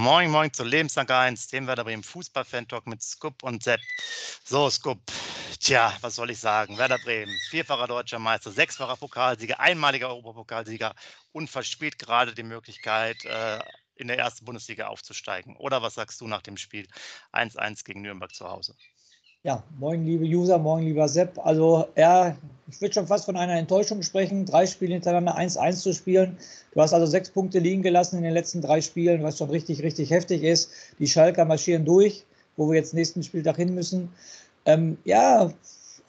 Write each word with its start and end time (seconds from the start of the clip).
Moin, 0.00 0.30
moin 0.30 0.50
zu 0.50 0.64
Lebenslang 0.64 1.10
1, 1.10 1.48
dem 1.48 1.66
Werder 1.66 1.84
Bremen 1.84 2.02
Fußball-Fan-Talk 2.02 2.86
mit 2.86 3.02
Scoop 3.02 3.42
und 3.42 3.62
Sepp. 3.62 3.82
So, 4.44 4.70
Scoop, 4.70 4.98
tja, 5.60 5.94
was 6.00 6.14
soll 6.14 6.30
ich 6.30 6.38
sagen? 6.38 6.78
Werder 6.78 6.96
Bremen, 6.96 7.36
vierfacher 7.50 7.86
deutscher 7.86 8.18
Meister, 8.18 8.50
sechsfacher 8.50 8.96
Pokalsieger, 8.96 9.60
einmaliger 9.60 10.08
Europapokalsieger 10.08 10.94
und 11.32 11.50
verspielt 11.50 11.98
gerade 11.98 12.32
die 12.32 12.42
Möglichkeit, 12.42 13.22
äh, 13.26 13.58
in 13.94 14.08
der 14.08 14.16
ersten 14.16 14.46
Bundesliga 14.46 14.86
aufzusteigen. 14.86 15.54
Oder 15.58 15.82
was 15.82 15.96
sagst 15.96 16.18
du 16.22 16.26
nach 16.26 16.40
dem 16.40 16.56
Spiel 16.56 16.88
1-1 17.32 17.84
gegen 17.84 18.00
Nürnberg 18.00 18.34
zu 18.34 18.48
Hause? 18.48 18.74
Ja, 19.42 19.64
moin 19.78 20.04
liebe 20.04 20.26
User, 20.26 20.58
moin 20.58 20.84
lieber 20.84 21.08
Sepp. 21.08 21.38
Also 21.38 21.86
ja, 21.96 22.36
ich 22.68 22.78
würde 22.78 22.92
schon 22.92 23.06
fast 23.06 23.24
von 23.24 23.38
einer 23.38 23.54
Enttäuschung 23.54 24.02
sprechen, 24.02 24.44
drei 24.44 24.66
Spiele 24.66 24.92
hintereinander 24.92 25.34
1-1 25.38 25.80
zu 25.80 25.94
spielen. 25.94 26.36
Du 26.74 26.80
hast 26.82 26.92
also 26.92 27.06
sechs 27.06 27.30
Punkte 27.30 27.58
liegen 27.58 27.82
gelassen 27.82 28.18
in 28.18 28.22
den 28.22 28.34
letzten 28.34 28.60
drei 28.60 28.82
Spielen, 28.82 29.22
was 29.22 29.38
schon 29.38 29.48
richtig, 29.48 29.82
richtig 29.82 30.10
heftig 30.10 30.42
ist. 30.42 30.70
Die 30.98 31.06
Schalker 31.06 31.46
marschieren 31.46 31.86
durch, 31.86 32.26
wo 32.58 32.68
wir 32.68 32.76
jetzt 32.76 32.92
nächsten 32.92 33.22
Spieltag 33.22 33.56
hin 33.56 33.74
müssen. 33.74 34.10
Ähm, 34.66 34.98
ja, 35.04 35.50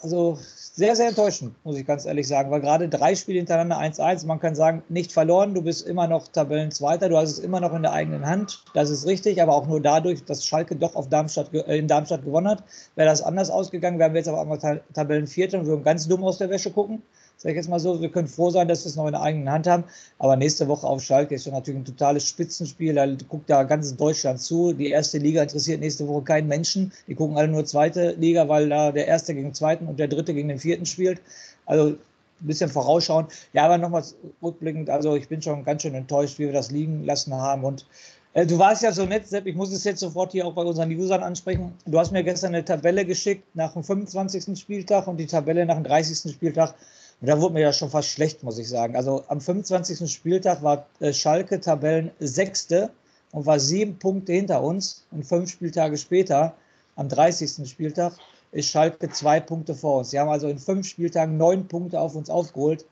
also 0.02 0.37
sehr, 0.73 0.95
sehr 0.95 1.09
enttäuschend, 1.09 1.53
muss 1.66 1.77
ich 1.77 1.86
ganz 1.86 2.05
ehrlich 2.05 2.27
sagen, 2.27 2.50
weil 2.50 2.61
gerade 2.61 2.88
drei 2.88 3.16
Spiele 3.16 3.39
hintereinander 3.39 3.77
1-1, 3.77 4.25
man 4.25 4.39
kann 4.39 4.55
sagen, 4.55 4.83
nicht 4.88 5.11
verloren, 5.11 5.53
du 5.53 5.61
bist 5.61 5.86
immer 5.86 6.08
noch 6.08 6.30
Tabellenzweiter, 6.30 7.09
du 7.09 7.17
hast 7.17 7.31
es 7.31 7.39
immer 7.39 7.59
noch 7.59 7.73
in 7.73 7.81
der 7.81 7.91
eigenen 7.91 8.25
Hand, 8.25 8.64
das 8.73 8.89
ist 8.89 9.05
richtig, 9.05 9.42
aber 9.42 9.53
auch 9.53 9.67
nur 9.67 9.81
dadurch, 9.81 10.23
dass 10.23 10.45
Schalke 10.45 10.77
doch 10.77 10.95
auf 10.95 11.09
Darmstadt, 11.09 11.53
äh, 11.53 11.77
in 11.77 11.88
Darmstadt 11.88 12.23
gewonnen 12.23 12.47
hat. 12.47 12.64
Wäre 12.95 13.09
das 13.09 13.22
anders 13.22 13.49
ausgegangen, 13.49 13.99
wären 13.99 14.14
wir 14.14 14.19
jetzt 14.19 14.30
aber 14.30 14.42
einmal 14.42 14.81
Tabellenvierter 14.94 15.59
und 15.59 15.66
würden 15.66 15.83
ganz 15.83 16.08
dumm 16.08 16.23
aus 16.23 16.38
der 16.38 16.49
Wäsche 16.49 16.72
gucken 16.72 17.02
sage 17.42 17.53
ich 17.53 17.58
jetzt 17.58 17.70
mal 17.70 17.80
so, 17.80 18.00
wir 18.00 18.09
können 18.09 18.28
froh 18.28 18.52
sein, 18.52 18.67
dass 18.67 18.86
wir 18.86 18.89
es 18.89 18.95
noch 18.95 19.08
in 19.08 19.14
der 19.14 19.22
eigenen 19.23 19.50
Hand 19.50 19.66
haben. 19.66 19.84
Aber 20.20 20.36
nächste 20.36 20.67
Woche 20.67 20.86
auf 20.86 21.02
Schalke 21.02 21.34
ist 21.34 21.45
schon 21.45 21.53
natürlich 21.53 21.80
ein 21.80 21.86
totales 21.86 22.28
Spitzenspiel. 22.28 22.94
Da 22.94 23.08
guckt 23.28 23.50
da 23.50 23.64
ganz 23.64 23.95
Deutschland 23.95 24.39
zu. 24.39 24.73
Die 24.73 24.89
erste 24.89 25.17
Liga 25.17 25.42
interessiert 25.42 25.80
nächste 25.80 26.08
Woche 26.08 26.22
keinen 26.22 26.48
Menschen. 26.48 26.92
Die 27.08 27.16
gucken 27.16 27.38
alle 27.38 27.48
nur 27.48 27.66
zweite 27.66 28.11
Liga, 28.11 28.48
weil 28.48 28.70
da 28.70 28.92
der 28.92 29.08
erste 29.08 29.33
gegen 29.33 29.48
den 29.48 29.53
zweiten 29.56 29.88
und 29.88 29.98
der 30.00 30.08
dritte 30.08 30.36
gegen 30.36 30.50
den 30.50 30.59
vierten 30.59 30.86
spielt. 30.86 31.20
Also 31.66 31.95
ein 32.42 32.48
bisschen 32.48 32.70
vorausschauen. 32.70 33.25
Ja, 33.53 33.66
aber 33.66 33.80
nochmal 33.80 34.04
rückblickend, 34.44 34.92
also 34.92 35.15
ich 35.15 35.27
bin 35.27 35.42
schon 35.42 35.64
ganz 35.64 35.82
schön 35.82 35.95
enttäuscht, 35.95 36.38
wie 36.38 36.45
wir 36.45 36.54
das 36.54 36.70
liegen 36.70 37.05
lassen 37.05 37.33
haben. 37.33 37.64
Und 37.64 37.88
äh, 38.33 38.45
du 38.45 38.60
warst 38.60 38.83
ja 38.83 38.92
so 38.92 39.05
nett, 39.05 39.27
Sepp, 39.27 39.48
ich 39.48 39.55
muss 39.55 39.71
es 39.73 39.83
jetzt 39.83 39.99
sofort 39.99 40.32
hier 40.32 40.45
auch 40.45 40.54
bei 40.54 40.61
unseren 40.61 40.92
Usern 40.92 41.23
ansprechen. 41.23 41.73
Du 41.88 41.98
hast 41.98 42.11
mir 42.11 42.23
gestern 42.23 42.54
eine 42.54 42.64
Tabelle 42.64 43.04
geschickt 43.04 43.44
nach 43.55 43.73
dem 43.73 43.83
25. 43.83 44.60
Spieltag 44.60 45.08
und 45.08 45.17
die 45.17 45.26
Tabelle 45.26 45.65
nach 45.65 45.76
dem 45.76 45.83
30. 45.86 46.32
Spieltag. 46.32 46.76
Und 47.21 47.27
da 47.27 47.39
wurde 47.39 47.54
mir 47.54 47.61
ja 47.61 47.71
schon 47.73 47.92
fast 47.92 48.09
schlecht, 48.09 48.42
muss 48.42 48.58
ich 48.58 48.67
sagen. 48.67 48.95
Also 48.95 49.23
am 49.27 49.39
25. 49.39 50.11
Spieltag 50.11 50.64
war 50.64 50.87
äh, 50.99 51.14
Schalke 51.14 51.61
Tabellen 51.61 52.11
Sechste 52.20 52.89
und 53.32 53.45
war 53.45 53.59
sieben 53.59 53.99
Punkte 53.99 54.33
hinter 54.33 54.64
uns. 54.64 55.05
Und 55.11 55.23
fünf 55.23 55.52
Spieltage 55.52 55.98
später, 55.98 56.55
am 56.95 57.08
30. 57.08 57.70
Spieltag, 57.70 58.14
ist 58.52 58.70
Schalke 58.70 59.09
zwei 59.11 59.39
Punkte 59.39 59.76
vor 59.76 59.99
uns. 59.99 60.09
Sie 60.09 60.20
haben 60.20 60.30
also 60.30 60.48
in 60.48 60.58
fünf 60.58 60.87
Spieltagen 60.87 61.37
neun 61.37 61.67
Punkte 61.67 61.99
auf 61.99 62.15
uns 62.15 62.30
aufgeholt. 62.30 62.86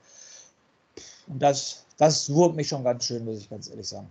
Und 1.26 1.42
das, 1.42 1.84
das 1.98 2.32
wurmt 2.32 2.56
mich 2.56 2.68
schon 2.68 2.84
ganz 2.84 3.04
schön, 3.04 3.24
muss 3.24 3.38
ich 3.38 3.50
ganz 3.50 3.68
ehrlich 3.68 3.88
sagen. 3.88 4.08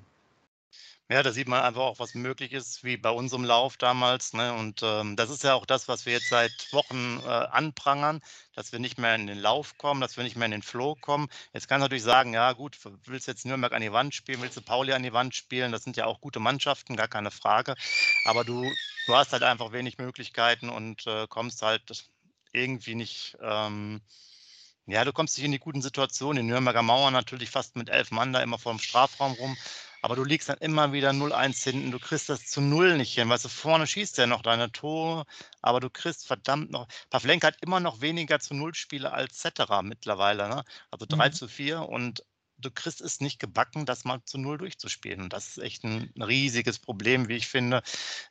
Ja, 1.11 1.23
da 1.23 1.31
sieht 1.31 1.47
man 1.47 1.63
einfach 1.63 1.81
auch, 1.81 1.97
was 1.97 2.13
möglich 2.13 2.53
ist, 2.53 2.83
wie 2.83 2.95
bei 2.95 3.09
unserem 3.09 3.43
Lauf 3.43 3.77
damals. 3.77 4.33
Ne? 4.33 4.53
Und 4.53 4.81
ähm, 4.83 5.15
das 5.15 5.31
ist 5.31 5.43
ja 5.43 5.55
auch 5.55 5.65
das, 5.65 5.87
was 5.87 6.05
wir 6.05 6.13
jetzt 6.13 6.29
seit 6.29 6.51
Wochen 6.71 7.19
äh, 7.25 7.27
anprangern, 7.27 8.21
dass 8.53 8.71
wir 8.71 8.77
nicht 8.77 8.99
mehr 8.99 9.15
in 9.15 9.25
den 9.25 9.39
Lauf 9.39 9.75
kommen, 9.79 10.01
dass 10.01 10.17
wir 10.17 10.23
nicht 10.23 10.35
mehr 10.35 10.45
in 10.45 10.51
den 10.51 10.61
Flow 10.61 10.93
kommen. 10.93 11.27
Jetzt 11.51 11.67
kann 11.67 11.79
man 11.79 11.85
natürlich 11.85 12.03
sagen, 12.03 12.35
ja 12.35 12.51
gut, 12.53 12.77
willst 13.05 13.25
du 13.25 13.31
jetzt 13.31 13.43
Nürnberg 13.43 13.73
an 13.73 13.81
die 13.81 13.91
Wand 13.91 14.13
spielen, 14.13 14.39
willst 14.43 14.57
du 14.57 14.61
Pauli 14.61 14.93
an 14.93 15.01
die 15.01 15.11
Wand 15.11 15.33
spielen, 15.33 15.71
das 15.71 15.83
sind 15.83 15.97
ja 15.97 16.05
auch 16.05 16.21
gute 16.21 16.39
Mannschaften, 16.39 16.95
gar 16.95 17.07
keine 17.07 17.31
Frage. 17.31 17.73
Aber 18.25 18.43
du, 18.43 18.61
du 19.07 19.15
hast 19.15 19.31
halt 19.33 19.41
einfach 19.41 19.71
wenig 19.71 19.97
Möglichkeiten 19.97 20.69
und 20.69 21.07
äh, 21.07 21.25
kommst 21.27 21.63
halt 21.63 22.07
irgendwie 22.53 22.93
nicht. 22.93 23.35
Ähm, 23.41 24.01
ja, 24.85 25.05
du 25.05 25.13
kommst 25.13 25.37
nicht 25.37 25.45
in 25.45 25.51
die 25.51 25.59
guten 25.59 25.81
Situationen. 25.81 26.43
Die 26.45 26.51
Nürnberger 26.51 26.83
Mauer 26.83 27.09
natürlich 27.09 27.49
fast 27.49 27.75
mit 27.75 27.89
elf 27.89 28.11
Mann 28.11 28.33
da 28.33 28.41
immer 28.41 28.59
vor 28.59 28.73
dem 28.73 28.79
Strafraum 28.79 29.33
rum 29.33 29.57
aber 30.01 30.15
du 30.15 30.23
liegst 30.23 30.49
dann 30.49 30.57
immer 30.59 30.93
wieder 30.93 31.11
0-1 31.11 31.63
hinten, 31.63 31.91
du 31.91 31.99
kriegst 31.99 32.29
das 32.29 32.45
zu 32.45 32.61
Null 32.61 32.97
nicht 32.97 33.13
hin, 33.13 33.29
weißt 33.29 33.45
du, 33.45 33.49
vorne 33.49 33.87
schießt 33.87 34.19
er 34.19 34.27
noch 34.27 34.41
deine 34.41 34.71
Tore, 34.71 35.25
aber 35.61 35.79
du 35.79 35.89
kriegst 35.89 36.27
verdammt 36.27 36.71
noch, 36.71 36.87
Pavlenka 37.09 37.47
hat 37.47 37.57
immer 37.61 37.79
noch 37.79 38.01
weniger 38.01 38.39
zu 38.39 38.53
Null 38.53 38.73
Spiele 38.75 39.11
als 39.11 39.39
Cetera 39.39 39.81
mittlerweile, 39.81 40.49
ne? 40.49 40.63
also 40.91 41.05
3 41.07 41.29
mhm. 41.29 41.33
zu 41.33 41.47
4 41.47 41.81
und 41.81 42.23
du 42.59 42.71
kriegst 42.71 43.01
es 43.01 43.21
nicht 43.21 43.39
gebacken, 43.39 43.85
das 43.85 44.03
mal 44.05 44.21
zu 44.23 44.37
Null 44.37 44.57
durchzuspielen. 44.57 45.21
Und 45.21 45.33
das 45.33 45.49
ist 45.49 45.57
echt 45.59 45.83
ein, 45.83 46.11
riesiges 46.19 46.79
Problem, 46.79 47.27
wie 47.29 47.37
ich 47.37 47.47
finde. 47.47 47.81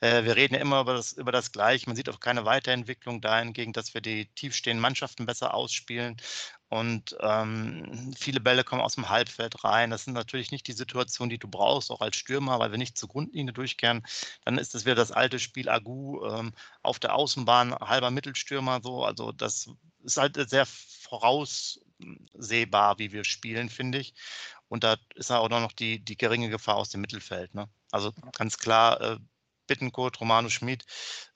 Äh, 0.00 0.24
wir 0.24 0.36
reden 0.36 0.54
ja 0.54 0.60
immer 0.60 0.80
über 0.80 0.94
das, 0.94 1.12
über 1.12 1.32
das 1.32 1.52
Gleiche. 1.52 1.86
Man 1.86 1.96
sieht 1.96 2.08
auch 2.08 2.20
keine 2.20 2.44
Weiterentwicklung 2.44 3.20
dahingegen, 3.20 3.72
dass 3.72 3.94
wir 3.94 4.00
die 4.00 4.26
tiefstehenden 4.34 4.82
Mannschaften 4.82 5.26
besser 5.26 5.54
ausspielen. 5.54 6.16
Und 6.68 7.16
ähm, 7.20 8.12
viele 8.16 8.40
Bälle 8.40 8.62
kommen 8.62 8.82
aus 8.82 8.96
dem 8.96 9.08
Halbfeld 9.08 9.64
rein. 9.64 9.88
Das 9.90 10.04
sind 10.04 10.12
natürlich 10.12 10.52
nicht 10.52 10.68
die 10.68 10.72
Situationen, 10.72 11.30
die 11.30 11.38
du 11.38 11.48
brauchst, 11.48 11.90
auch 11.90 12.02
als 12.02 12.16
Stürmer, 12.16 12.58
weil 12.58 12.70
wir 12.70 12.78
nicht 12.78 12.98
zur 12.98 13.08
Grundlinie 13.08 13.54
durchkehren. 13.54 14.06
Dann 14.44 14.58
ist 14.58 14.74
das 14.74 14.84
wieder 14.84 14.94
das 14.94 15.10
alte 15.10 15.38
Spiel 15.38 15.70
Agu 15.70 16.22
ähm, 16.26 16.52
auf 16.82 16.98
der 16.98 17.14
Außenbahn, 17.14 17.74
halber 17.74 18.10
Mittelstürmer. 18.10 18.80
So. 18.82 19.04
Also 19.04 19.32
das 19.32 19.70
ist 20.04 20.18
halt 20.18 20.36
sehr 20.50 20.66
voraussehbar, 20.66 22.98
wie 22.98 23.12
wir 23.12 23.24
spielen, 23.24 23.70
finde 23.70 23.98
ich. 23.98 24.12
Und 24.68 24.84
da 24.84 24.96
ist 25.14 25.30
auch 25.30 25.48
noch 25.48 25.72
die, 25.72 26.04
die 26.04 26.18
geringe 26.18 26.50
Gefahr 26.50 26.76
aus 26.76 26.90
dem 26.90 27.00
Mittelfeld. 27.00 27.54
Ne? 27.54 27.70
Also 27.90 28.12
ganz 28.32 28.58
klar, 28.58 29.00
äh, 29.00 29.18
Bittenkurt, 29.68 30.20
Romano 30.20 30.48
Schmid, 30.48 30.84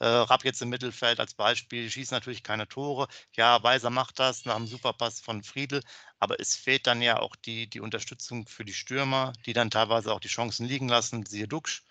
äh, 0.01 0.07
Rapp 0.07 0.45
jetzt 0.45 0.61
im 0.63 0.71
Mittelfeld 0.71 1.21
als 1.21 1.35
Beispiel, 1.35 1.89
schießt 1.89 2.11
natürlich 2.11 2.43
keine 2.43 2.67
Tore. 2.67 3.07
Ja, 3.37 3.63
Weiser 3.63 3.91
macht 3.91 4.19
das 4.19 4.45
nach 4.45 4.57
einem 4.57 4.67
Superpass 4.67 5.21
von 5.21 5.45
Friedel, 5.45 5.83
aber 6.19 6.41
es 6.41 6.57
fehlt 6.57 6.89
dann 6.89 7.01
ja 7.03 7.21
auch 7.21 7.37
die, 7.37 7.69
die 7.71 7.81
Unterstützung 7.81 8.47
für 8.47 8.65
die 8.65 8.75
Stürmer, 8.75 9.33
die 9.47 9.53
dann 9.53 9.71
teilweise 9.71 10.13
auch 10.13 10.21
die 10.21 10.29
Chancen 10.29 10.67
liegen 10.67 10.89
lassen, 10.89 11.25
siehe 11.27 11.47
Duxch. 11.47 11.85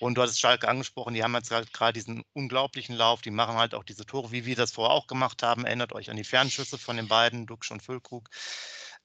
Und 0.00 0.14
du 0.14 0.22
hattest 0.22 0.40
Schalke 0.40 0.68
angesprochen, 0.68 1.14
die 1.14 1.22
haben 1.24 1.34
jetzt 1.34 1.50
halt 1.50 1.72
gerade 1.72 1.94
diesen 1.94 2.24
unglaublichen 2.32 2.94
Lauf, 2.94 3.22
die 3.22 3.30
machen 3.30 3.56
halt 3.56 3.74
auch 3.74 3.84
diese 3.84 4.06
Tore, 4.06 4.30
wie 4.32 4.44
wir 4.44 4.56
das 4.56 4.72
vorher 4.72 4.94
auch 4.94 5.06
gemacht 5.06 5.42
haben. 5.42 5.64
Erinnert 5.64 5.92
euch 5.92 6.10
an 6.10 6.16
die 6.16 6.24
Fernschüsse 6.24 6.78
von 6.78 6.96
den 6.96 7.08
beiden, 7.08 7.46
Duxch 7.46 7.70
und 7.70 7.82
Füllkrug. 7.82 8.28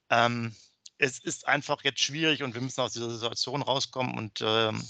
Ähm, 0.10 0.56
es 0.98 1.20
ist 1.20 1.48
einfach 1.48 1.84
jetzt 1.84 2.02
schwierig 2.02 2.44
und 2.44 2.54
wir 2.54 2.62
müssen 2.62 2.82
aus 2.82 2.94
dieser 2.94 3.10
Situation 3.10 3.62
rauskommen 3.62 4.18
und 4.18 4.42
ähm, 4.42 4.88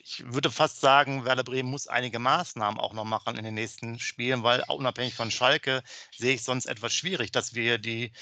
ich 0.00 0.24
würde 0.32 0.50
fast 0.50 0.80
sagen, 0.80 1.24
Werder 1.24 1.44
Bremen 1.44 1.70
muss 1.70 1.86
einige 1.86 2.18
Maßnahmen 2.18 2.80
auch 2.80 2.92
noch 2.92 3.04
machen 3.04 3.36
in 3.36 3.44
den 3.44 3.54
nächsten 3.54 3.98
Spielen, 3.98 4.42
weil 4.42 4.62
unabhängig 4.68 5.14
von 5.14 5.30
Schalke 5.30 5.82
sehe 6.16 6.34
ich 6.34 6.42
sonst 6.42 6.66
etwas 6.66 6.94
schwierig, 6.94 7.32
dass 7.32 7.54
wir 7.54 7.78
die 7.78 8.12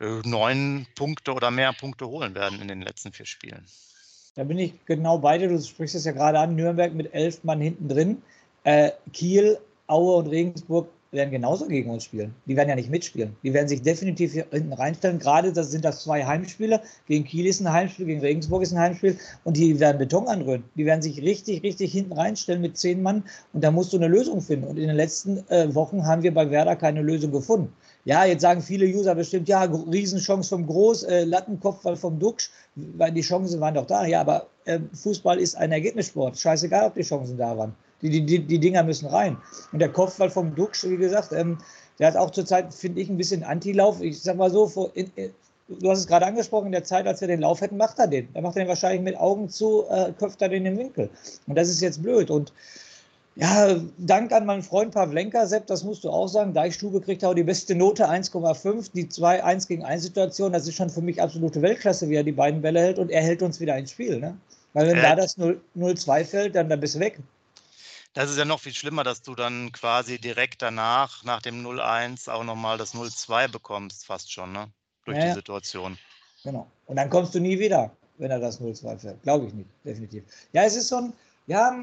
äh, 0.00 0.20
neun 0.24 0.86
Punkte 0.94 1.32
oder 1.32 1.50
mehr 1.50 1.72
Punkte 1.72 2.06
holen 2.06 2.34
werden 2.34 2.60
in 2.60 2.68
den 2.68 2.82
letzten 2.82 3.12
vier 3.12 3.26
Spielen. 3.26 3.66
Da 4.34 4.44
bin 4.44 4.58
ich 4.58 4.72
genau 4.86 5.18
bei 5.18 5.38
dir. 5.38 5.48
Du 5.48 5.60
sprichst 5.60 5.96
es 5.96 6.04
ja 6.04 6.12
gerade 6.12 6.38
an. 6.38 6.54
Nürnberg 6.54 6.94
mit 6.94 7.12
elf 7.12 7.42
Mann 7.42 7.60
hinten 7.60 7.88
drin. 7.88 8.22
Äh, 8.62 8.92
Kiel, 9.12 9.58
Aue 9.88 10.16
und 10.16 10.28
Regensburg 10.28 10.88
werden 11.10 11.30
genauso 11.30 11.66
gegen 11.66 11.90
uns 11.90 12.04
spielen. 12.04 12.34
Die 12.46 12.56
werden 12.56 12.68
ja 12.68 12.74
nicht 12.74 12.90
mitspielen. 12.90 13.34
Die 13.42 13.54
werden 13.54 13.68
sich 13.68 13.82
definitiv 13.82 14.32
hinten 14.32 14.72
reinstellen. 14.72 15.18
Gerade 15.18 15.52
das 15.52 15.70
sind 15.70 15.84
das 15.84 16.02
zwei 16.02 16.24
Heimspiele. 16.24 16.82
Gegen 17.06 17.24
Kiel 17.24 17.46
ist 17.46 17.60
ein 17.60 17.72
Heimspiel, 17.72 18.06
gegen 18.06 18.20
Regensburg 18.20 18.62
ist 18.62 18.72
ein 18.72 18.78
Heimspiel. 18.78 19.16
Und 19.44 19.56
die 19.56 19.80
werden 19.80 19.98
Beton 19.98 20.28
anrühren. 20.28 20.64
Die 20.76 20.84
werden 20.84 21.00
sich 21.00 21.22
richtig, 21.22 21.62
richtig 21.62 21.92
hinten 21.92 22.12
reinstellen 22.12 22.60
mit 22.60 22.76
zehn 22.76 23.02
Mann. 23.02 23.24
Und 23.54 23.64
da 23.64 23.70
musst 23.70 23.92
du 23.92 23.96
eine 23.96 24.08
Lösung 24.08 24.42
finden. 24.42 24.66
Und 24.66 24.76
in 24.76 24.88
den 24.88 24.96
letzten 24.96 25.38
äh, 25.48 25.74
Wochen 25.74 26.04
haben 26.04 26.22
wir 26.22 26.34
bei 26.34 26.50
Werder 26.50 26.76
keine 26.76 27.00
Lösung 27.00 27.32
gefunden. 27.32 27.72
Ja, 28.04 28.24
jetzt 28.24 28.42
sagen 28.42 28.62
viele 28.62 28.86
User 28.86 29.14
bestimmt, 29.14 29.48
ja, 29.48 29.62
Riesenchance 29.62 30.48
vom 30.48 30.66
Groß, 30.66 31.04
äh, 31.04 31.24
Lattenkopfball 31.24 31.96
vom 31.96 32.18
Duxch, 32.18 32.50
weil 32.74 33.12
die 33.12 33.22
Chancen 33.22 33.60
waren 33.60 33.74
doch 33.74 33.86
da. 33.86 34.06
Ja, 34.06 34.20
aber 34.20 34.46
äh, 34.66 34.78
Fußball 34.92 35.38
ist 35.38 35.56
ein 35.56 35.72
Ergebnissport. 35.72 36.38
Scheißegal, 36.38 36.86
ob 36.86 36.94
die 36.94 37.02
Chancen 37.02 37.38
da 37.38 37.56
waren. 37.56 37.74
Die, 38.02 38.24
die, 38.24 38.38
die, 38.38 38.58
Dinger 38.58 38.84
müssen 38.84 39.06
rein. 39.06 39.36
Und 39.72 39.80
der 39.80 39.88
Kopfball 39.88 40.30
vom 40.30 40.54
Duxch, 40.54 40.84
wie 40.84 40.96
gesagt, 40.96 41.32
ähm, 41.32 41.58
der 41.98 42.08
hat 42.08 42.16
auch 42.16 42.30
zurzeit, 42.30 42.72
finde 42.72 43.00
ich, 43.00 43.08
ein 43.08 43.16
bisschen 43.16 43.42
Antilauf. 43.42 44.00
Ich 44.00 44.22
sag 44.22 44.36
mal 44.36 44.50
so, 44.50 44.68
vor, 44.68 44.90
in, 44.94 45.10
in, 45.16 45.30
du 45.68 45.90
hast 45.90 45.98
es 46.00 46.06
gerade 46.06 46.26
angesprochen, 46.26 46.66
in 46.66 46.72
der 46.72 46.84
Zeit, 46.84 47.06
als 47.06 47.20
wir 47.20 47.28
den 47.28 47.40
Lauf 47.40 47.60
hätten, 47.60 47.76
macht 47.76 47.98
er 47.98 48.06
den. 48.06 48.28
Da 48.34 48.40
macht 48.40 48.56
er 48.56 48.64
den 48.64 48.68
wahrscheinlich 48.68 49.02
mit 49.02 49.18
Augen 49.18 49.48
zu, 49.48 49.84
äh, 49.90 50.12
köpft 50.12 50.40
er 50.42 50.48
den 50.48 50.66
im 50.66 50.78
Winkel. 50.78 51.10
Und 51.46 51.56
das 51.56 51.68
ist 51.68 51.80
jetzt 51.80 52.02
blöd. 52.02 52.30
Und 52.30 52.52
ja, 53.34 53.76
Dank 53.98 54.32
an 54.32 54.46
meinen 54.46 54.62
Freund 54.62 54.92
Pavlenka, 54.92 55.46
Sepp, 55.46 55.66
das 55.66 55.84
musst 55.84 56.02
du 56.02 56.10
auch 56.10 56.26
sagen. 56.26 56.54
Deichstube 56.54 57.00
kriegt 57.00 57.24
auch 57.24 57.34
die 57.34 57.44
beste 57.44 57.74
Note 57.74 58.08
1,5. 58.08 58.90
Die 58.92 59.08
2 59.08 59.44
1 59.44 59.68
gegen 59.68 59.84
1 59.84 60.02
Situation, 60.02 60.52
das 60.52 60.66
ist 60.66 60.74
schon 60.74 60.90
für 60.90 61.02
mich 61.02 61.22
absolute 61.22 61.62
Weltklasse, 61.62 62.08
wie 62.08 62.16
er 62.16 62.24
die 62.24 62.32
beiden 62.32 62.62
Bälle 62.62 62.80
hält. 62.80 62.98
Und 62.98 63.10
er 63.10 63.22
hält 63.22 63.42
uns 63.42 63.60
wieder 63.60 63.76
ins 63.76 63.92
Spiel. 63.92 64.18
Ne? 64.18 64.36
Weil 64.72 64.88
wenn 64.88 64.98
äh. 64.98 65.02
da 65.02 65.14
das 65.14 65.38
0-2 65.38 66.24
fällt, 66.24 66.56
dann, 66.56 66.68
dann 66.68 66.80
bist 66.80 66.96
du 66.96 67.00
weg. 67.00 67.20
Das 68.18 68.30
ist 68.30 68.36
ja 68.36 68.44
noch 68.44 68.58
viel 68.58 68.74
schlimmer, 68.74 69.04
dass 69.04 69.22
du 69.22 69.36
dann 69.36 69.70
quasi 69.70 70.18
direkt 70.18 70.60
danach, 70.60 71.22
nach 71.22 71.40
dem 71.40 71.64
0-1, 71.64 72.28
auch 72.28 72.42
nochmal 72.42 72.76
das 72.76 72.92
0-2 72.92 73.46
bekommst, 73.46 74.06
fast 74.06 74.32
schon, 74.32 74.50
ne? 74.50 74.72
Durch 75.04 75.16
ja, 75.16 75.28
die 75.28 75.34
Situation. 75.34 75.96
Genau. 76.42 76.68
Und 76.86 76.96
dann 76.96 77.08
kommst 77.10 77.36
du 77.36 77.38
nie 77.38 77.56
wieder, 77.60 77.96
wenn 78.16 78.32
er 78.32 78.40
das 78.40 78.60
0-2 78.60 78.98
fährt. 78.98 79.22
Glaube 79.22 79.46
ich 79.46 79.54
nicht, 79.54 79.70
definitiv. 79.84 80.24
Ja, 80.52 80.64
es 80.64 80.74
ist 80.74 80.88
so 80.88 80.96
ein, 80.96 81.12
ja, 81.46 81.80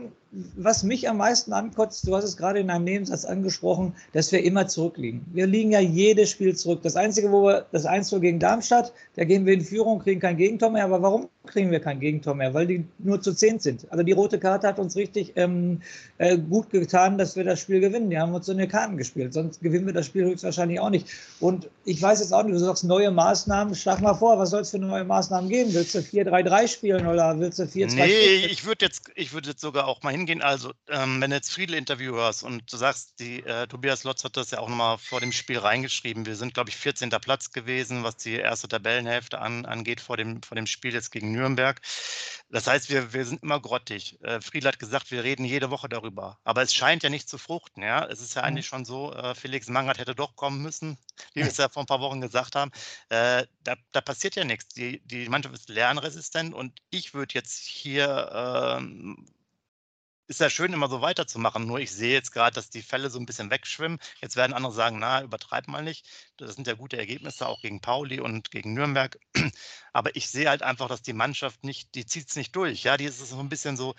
was 0.56 0.84
mich 0.84 1.08
am 1.10 1.18
meisten 1.18 1.54
ankotzt, 1.54 2.08
du 2.08 2.16
hast 2.16 2.26
es 2.26 2.38
gerade 2.38 2.60
in 2.60 2.70
einem 2.70 2.84
Nebensatz 2.84 3.26
angesprochen, 3.26 3.94
dass 4.14 4.32
wir 4.32 4.44
immer 4.44 4.68
zurückliegen. 4.68 5.26
Wir 5.34 5.48
liegen 5.48 5.72
ja 5.72 5.80
jedes 5.80 6.30
Spiel 6.30 6.56
zurück. 6.56 6.82
Das 6.84 6.96
Einzige, 6.96 7.32
wo 7.32 7.44
wir 7.44 7.66
das 7.72 7.86
1 7.86 8.10
gegen 8.22 8.40
Darmstadt, 8.40 8.94
da 9.16 9.24
gehen 9.24 9.46
wir 9.46 9.54
in 9.54 9.62
Führung, 9.62 10.00
kriegen 10.00 10.20
kein 10.20 10.38
Gegentor 10.38 10.70
mehr. 10.72 10.86
Aber 10.86 11.02
warum 11.02 11.30
kriegen 11.46 11.72
wir 11.72 11.80
kein 11.80 12.00
Gegentor 12.00 12.36
mehr? 12.36 12.54
Weil 12.54 12.68
die 12.68 12.86
nur 13.00 13.22
zu 13.22 13.34
10 13.34 13.60
sind. 13.60 13.92
Also 13.92 14.04
die 14.04 14.12
rote 14.12 14.40
Karte 14.40 14.68
hat 14.68 14.80
uns 14.80 14.96
richtig 14.96 15.34
ähm, 15.36 15.82
äh, 16.18 16.38
gut 16.38 16.70
getan, 16.70 17.18
dass 17.18 17.36
wir 17.36 17.44
das 17.44 17.60
Spiel 17.60 17.80
gewinnen. 17.80 18.10
Die 18.10 18.20
haben 18.20 18.34
uns 18.34 18.46
so 18.46 18.52
eine 18.52 18.68
Karten 18.68 18.98
gespielt. 18.98 19.34
Sonst 19.34 19.62
gewinnen 19.62 19.86
wir 19.86 19.94
das 19.94 20.06
Spiel 20.06 20.26
höchstwahrscheinlich 20.26 20.80
auch 20.80 20.90
nicht. 20.90 21.08
Und 21.40 21.70
ich 21.86 22.02
weiß 22.02 22.20
jetzt 22.20 22.34
auch 22.34 22.44
nicht, 22.44 22.56
du 22.56 22.60
sagst 22.60 22.84
neue 22.84 23.12
Maßnahmen. 23.12 23.74
Schlag 23.76 24.02
mal 24.02 24.16
vor, 24.16 24.38
was 24.38 24.50
soll 24.50 24.62
es 24.62 24.72
für 24.72 24.80
neue 24.80 25.06
Maßnahmen 25.06 25.50
geben? 25.50 25.74
Willst 25.74 25.96
du 25.96 26.00
4-3-3 26.00 26.68
spielen 26.68 27.08
oder 27.08 27.40
willst 27.40 27.60
du 27.60 27.64
4-2? 27.64 27.96
Nee, 27.96 28.46
ich 28.50 28.66
würde 28.66 28.86
jetzt, 28.86 29.04
ich 29.16 29.34
würde 29.34 29.50
jetzt 29.50 29.62
sogar 29.62 29.88
auch 29.88 30.04
mal 30.04 30.12
hingehen 30.12 30.25
hingehen. 30.26 30.42
Also, 30.42 30.74
ähm, 30.90 31.22
wenn 31.22 31.30
du 31.30 31.36
jetzt 31.36 31.52
Friedel-Interview 31.52 32.16
hörst 32.16 32.44
und 32.44 32.72
du 32.72 32.78
sagst, 32.78 33.20
die, 33.20 33.44
äh, 33.44 33.68
Tobias 33.68 34.04
Lotz 34.04 34.24
hat 34.24 34.38
das 34.38 34.52
ja 34.52 34.60
auch 34.60 34.70
nochmal 34.70 34.98
vor 34.98 35.20
dem 35.20 35.32
Spiel 35.32 35.60
reingeschrieben. 35.60 36.26
Wir 36.26 36.36
sind, 36.36 36.54
glaube 36.54 36.70
ich, 36.70 36.76
14. 36.76 37.10
Platz 37.10 37.52
gewesen, 37.52 38.04
was 38.04 38.18
die 38.18 38.34
erste 38.34 38.68
Tabellenhälfte 38.68 39.40
an, 39.40 39.66
angeht 39.66 40.02
vor 40.02 40.18
dem, 40.18 40.42
vor 40.42 40.56
dem 40.56 40.68
Spiel 40.68 40.94
jetzt 40.94 41.12
gegen 41.12 41.32
Nürnberg. 41.32 41.80
Das 42.50 42.68
heißt, 42.68 42.90
wir, 42.90 43.14
wir 43.14 43.26
sind 43.26 43.44
immer 43.44 43.60
grottig. 43.60 44.22
Äh, 44.24 44.42
Friedel 44.42 44.70
hat 44.70 44.80
gesagt, 44.80 45.12
wir 45.12 45.24
reden 45.24 45.46
jede 45.46 45.70
Woche 45.70 45.90
darüber. 45.90 46.40
Aber 46.44 46.62
es 46.62 46.74
scheint 46.74 47.04
ja 47.04 47.10
nicht 47.10 47.30
zu 47.30 47.38
fruchten. 47.38 47.84
Ja? 47.84 48.06
Es 48.06 48.22
ist 48.22 48.36
ja 48.36 48.42
mhm. 48.42 48.48
eigentlich 48.48 48.68
schon 48.68 48.86
so, 48.86 49.14
äh, 49.14 49.36
Felix 49.36 49.68
Mangert 49.68 50.00
hätte 50.00 50.16
doch 50.16 50.36
kommen 50.36 50.62
müssen, 50.62 50.98
wie 51.34 51.42
wir 51.42 51.48
es 51.48 51.58
ja 51.58 51.70
vor 51.70 51.84
ein 51.84 51.88
paar 51.88 52.02
Wochen 52.02 52.22
gesagt 52.22 52.56
haben. 52.56 52.72
Äh, 53.10 53.46
da, 53.64 53.76
da 53.92 54.02
passiert 54.02 54.36
ja 54.36 54.44
nichts. 54.44 54.74
Die, 54.74 55.02
die 55.06 55.30
Mannschaft 55.30 55.56
ist 55.56 55.70
lernresistent 55.70 56.54
und 56.54 56.80
ich 56.90 57.14
würde 57.14 57.34
jetzt 57.34 57.66
hier 57.66 58.32
ähm, 58.34 59.26
ist 60.28 60.40
ja 60.40 60.50
schön, 60.50 60.74
immer 60.74 60.90
so 60.90 61.02
weiterzumachen. 61.02 61.68
Nur 61.68 61.80
ich 61.80 61.92
sehe 61.92 62.14
jetzt 62.14 62.32
gerade, 62.32 62.56
dass 62.56 62.70
die 62.70 62.82
Fälle 62.82 63.10
so 63.10 63.20
ein 63.20 63.26
bisschen 63.26 63.52
wegschwimmen. 63.52 64.00
Jetzt 64.22 64.36
werden 64.36 64.54
andere 64.54 64.74
sagen, 64.74 65.00
na, 65.00 65.22
übertreib 65.22 65.68
mal 65.68 65.84
nicht. 65.84 66.08
Das 66.38 66.56
sind 66.56 66.68
ja 66.68 66.74
gute 66.74 66.98
Ergebnisse, 66.98 67.48
auch 67.48 67.62
gegen 67.62 67.82
Pauli 67.82 68.20
und 68.20 68.52
gegen 68.52 68.74
Nürnberg. 68.74 69.20
Aber 69.94 70.16
ich 70.16 70.30
sehe 70.30 70.50
halt 70.50 70.64
einfach, 70.64 70.88
dass 70.88 71.02
die 71.02 71.14
Mannschaft 71.14 71.64
nicht, 71.64 71.96
die 71.96 72.06
zieht 72.06 72.30
es 72.30 72.36
nicht 72.36 72.56
durch. 72.56 72.84
Ja, 72.84 72.98
die 72.98 73.06
ist 73.06 73.20
so 73.20 73.40
ein 73.40 73.50
bisschen 73.50 73.78
so, 73.78 73.96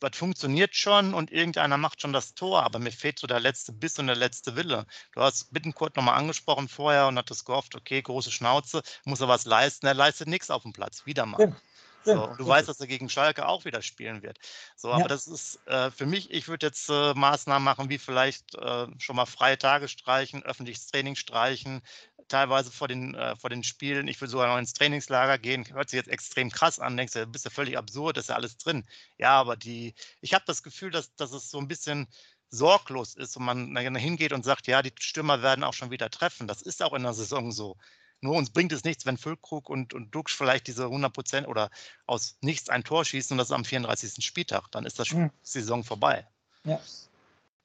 was 0.00 0.16
funktioniert 0.16 0.74
schon 0.74 1.14
und 1.14 1.30
irgendeiner 1.30 1.76
macht 1.76 2.00
schon 2.00 2.12
das 2.12 2.34
Tor, 2.34 2.62
aber 2.62 2.78
mir 2.78 2.90
fehlt 2.90 3.18
so 3.18 3.26
der 3.26 3.40
letzte 3.40 3.72
Biss 3.72 3.98
und 3.98 4.06
der 4.06 4.16
letzte 4.16 4.56
Wille. 4.56 4.86
Du 5.12 5.20
hast 5.20 5.52
Bittenkurt 5.52 5.96
nochmal 5.96 6.16
angesprochen 6.16 6.68
vorher 6.68 7.06
und 7.08 7.18
hattest 7.18 7.44
gehofft, 7.44 7.74
okay, 7.74 8.00
große 8.00 8.30
Schnauze, 8.30 8.82
muss 9.04 9.20
er 9.20 9.28
was 9.28 9.44
leisten. 9.44 9.86
Er 9.86 9.94
leistet 9.94 10.28
nichts 10.28 10.50
auf 10.50 10.62
dem 10.62 10.72
Platz, 10.72 11.04
wieder 11.06 11.26
mal. 11.26 11.40
Ja. 11.40 11.56
So, 12.02 12.24
und 12.24 12.40
du 12.40 12.46
weißt, 12.46 12.68
dass 12.68 12.80
er 12.80 12.86
gegen 12.86 13.08
Schalke 13.08 13.46
auch 13.46 13.64
wieder 13.64 13.82
spielen 13.82 14.22
wird. 14.22 14.38
So, 14.76 14.90
aber 14.90 15.02
ja. 15.02 15.08
das 15.08 15.26
ist 15.26 15.60
äh, 15.66 15.90
für 15.90 16.06
mich, 16.06 16.30
ich 16.30 16.48
würde 16.48 16.66
jetzt 16.66 16.88
äh, 16.88 17.14
Maßnahmen 17.14 17.62
machen, 17.62 17.90
wie 17.90 17.98
vielleicht 17.98 18.54
äh, 18.54 18.86
schon 18.98 19.16
mal 19.16 19.26
freie 19.26 19.58
Tage 19.58 19.88
streichen, 19.88 20.42
öffentliches 20.42 20.86
Training 20.86 21.16
streichen, 21.16 21.82
teilweise 22.28 22.70
vor 22.70 22.88
den, 22.88 23.14
äh, 23.14 23.36
vor 23.36 23.50
den 23.50 23.62
Spielen. 23.62 24.08
Ich 24.08 24.20
würde 24.20 24.30
sogar 24.30 24.48
noch 24.48 24.58
ins 24.58 24.72
Trainingslager 24.72 25.38
gehen. 25.38 25.66
Hört 25.72 25.90
sich 25.90 25.98
jetzt 25.98 26.08
extrem 26.08 26.50
krass 26.50 26.78
an, 26.78 26.96
denkst 26.96 27.12
du, 27.12 27.26
bist 27.26 27.44
ja 27.44 27.50
völlig 27.50 27.76
absurd, 27.76 28.16
ist 28.16 28.30
ja 28.30 28.36
alles 28.36 28.56
drin. 28.56 28.86
Ja, 29.18 29.38
aber 29.38 29.56
die, 29.56 29.94
ich 30.20 30.32
habe 30.32 30.44
das 30.46 30.62
Gefühl, 30.62 30.90
dass, 30.90 31.14
dass 31.16 31.32
es 31.32 31.50
so 31.50 31.58
ein 31.58 31.68
bisschen 31.68 32.08
sorglos 32.50 33.14
ist 33.14 33.36
und 33.36 33.44
man 33.44 33.96
hingeht 33.96 34.32
und 34.32 34.44
sagt, 34.44 34.66
ja, 34.66 34.82
die 34.82 34.92
Stürmer 34.98 35.42
werden 35.42 35.64
auch 35.64 35.74
schon 35.74 35.90
wieder 35.90 36.10
treffen. 36.10 36.48
Das 36.48 36.62
ist 36.62 36.82
auch 36.82 36.94
in 36.94 37.02
der 37.02 37.14
Saison 37.14 37.52
so. 37.52 37.76
Nur 38.22 38.36
uns 38.36 38.50
bringt 38.50 38.72
es 38.72 38.84
nichts, 38.84 39.06
wenn 39.06 39.16
Füllkrug 39.16 39.70
und, 39.70 39.94
und 39.94 40.14
Dux 40.14 40.32
vielleicht 40.32 40.66
diese 40.66 40.84
100 40.84 41.12
Prozent 41.12 41.48
oder 41.48 41.70
aus 42.06 42.36
nichts 42.42 42.68
ein 42.68 42.84
Tor 42.84 43.04
schießen 43.04 43.34
und 43.34 43.38
das 43.38 43.50
am 43.50 43.64
34. 43.64 44.24
Spieltag. 44.24 44.70
Dann 44.70 44.84
ist 44.84 44.98
das 44.98 45.10
mhm. 45.10 45.30
Saison 45.42 45.84
vorbei. 45.84 46.26
Ja. 46.64 46.80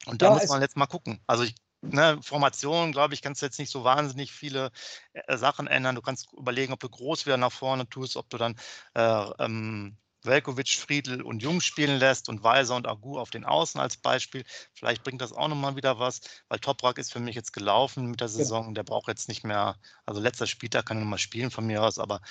Und 0.05 0.21
da 0.21 0.27
ja, 0.27 0.33
muss 0.33 0.47
man 0.47 0.61
jetzt 0.61 0.77
mal 0.77 0.85
gucken. 0.85 1.19
Also 1.27 1.43
ich, 1.43 1.55
ne, 1.81 2.19
Formation, 2.21 2.91
glaube 2.91 3.13
ich, 3.13 3.21
kannst 3.21 3.41
du 3.41 3.45
jetzt 3.45 3.59
nicht 3.59 3.71
so 3.71 3.83
wahnsinnig 3.83 4.31
viele 4.31 4.71
äh, 5.13 5.37
Sachen 5.37 5.67
ändern. 5.67 5.95
Du 5.95 6.01
kannst 6.01 6.31
überlegen, 6.33 6.73
ob 6.73 6.79
du 6.79 6.89
groß 6.89 7.25
wieder 7.25 7.37
nach 7.37 7.51
vorne 7.51 7.89
tust, 7.89 8.15
ob 8.15 8.29
du 8.29 8.37
dann 8.37 8.55
äh, 8.93 9.43
ähm, 9.43 9.97
Velkovic, 10.25 10.69
Friedl 10.69 11.21
und 11.21 11.41
Jung 11.41 11.61
spielen 11.61 11.99
lässt 11.99 12.29
und 12.29 12.43
Weiser 12.43 12.75
und 12.75 12.87
Agu 12.87 13.19
auf 13.19 13.29
den 13.29 13.45
Außen 13.45 13.79
als 13.79 13.97
Beispiel. 13.97 14.43
Vielleicht 14.73 15.03
bringt 15.03 15.21
das 15.21 15.33
auch 15.33 15.47
nochmal 15.47 15.75
wieder 15.75 15.99
was, 15.99 16.21
weil 16.49 16.59
Toprak 16.59 16.97
ist 16.97 17.11
für 17.11 17.19
mich 17.19 17.35
jetzt 17.35 17.53
gelaufen 17.53 18.07
mit 18.07 18.21
der 18.21 18.29
Saison. 18.29 18.67
Ja. 18.67 18.73
Der 18.73 18.83
braucht 18.83 19.07
jetzt 19.07 19.27
nicht 19.27 19.43
mehr, 19.43 19.77
also 20.05 20.21
letzter 20.21 20.47
Spieltag 20.47 20.85
kann 20.85 20.97
er 20.97 21.01
nochmal 21.01 21.19
spielen 21.19 21.51
von 21.51 21.65
mir 21.65 21.83
aus, 21.83 21.99
aber 21.99 22.21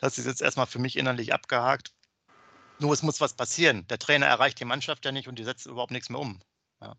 das 0.00 0.18
ist 0.18 0.26
jetzt 0.26 0.42
erstmal 0.42 0.66
für 0.66 0.78
mich 0.78 0.96
innerlich 0.96 1.32
abgehakt. 1.32 1.92
Nur 2.78 2.92
es 2.94 3.02
muss 3.02 3.20
was 3.20 3.34
passieren. 3.34 3.86
Der 3.88 3.98
Trainer 3.98 4.26
erreicht 4.26 4.58
die 4.58 4.64
Mannschaft 4.64 5.04
ja 5.04 5.12
nicht 5.12 5.28
und 5.28 5.38
die 5.38 5.44
setzt 5.44 5.66
überhaupt 5.66 5.92
nichts 5.92 6.08
mehr 6.08 6.20
um. 6.20 6.40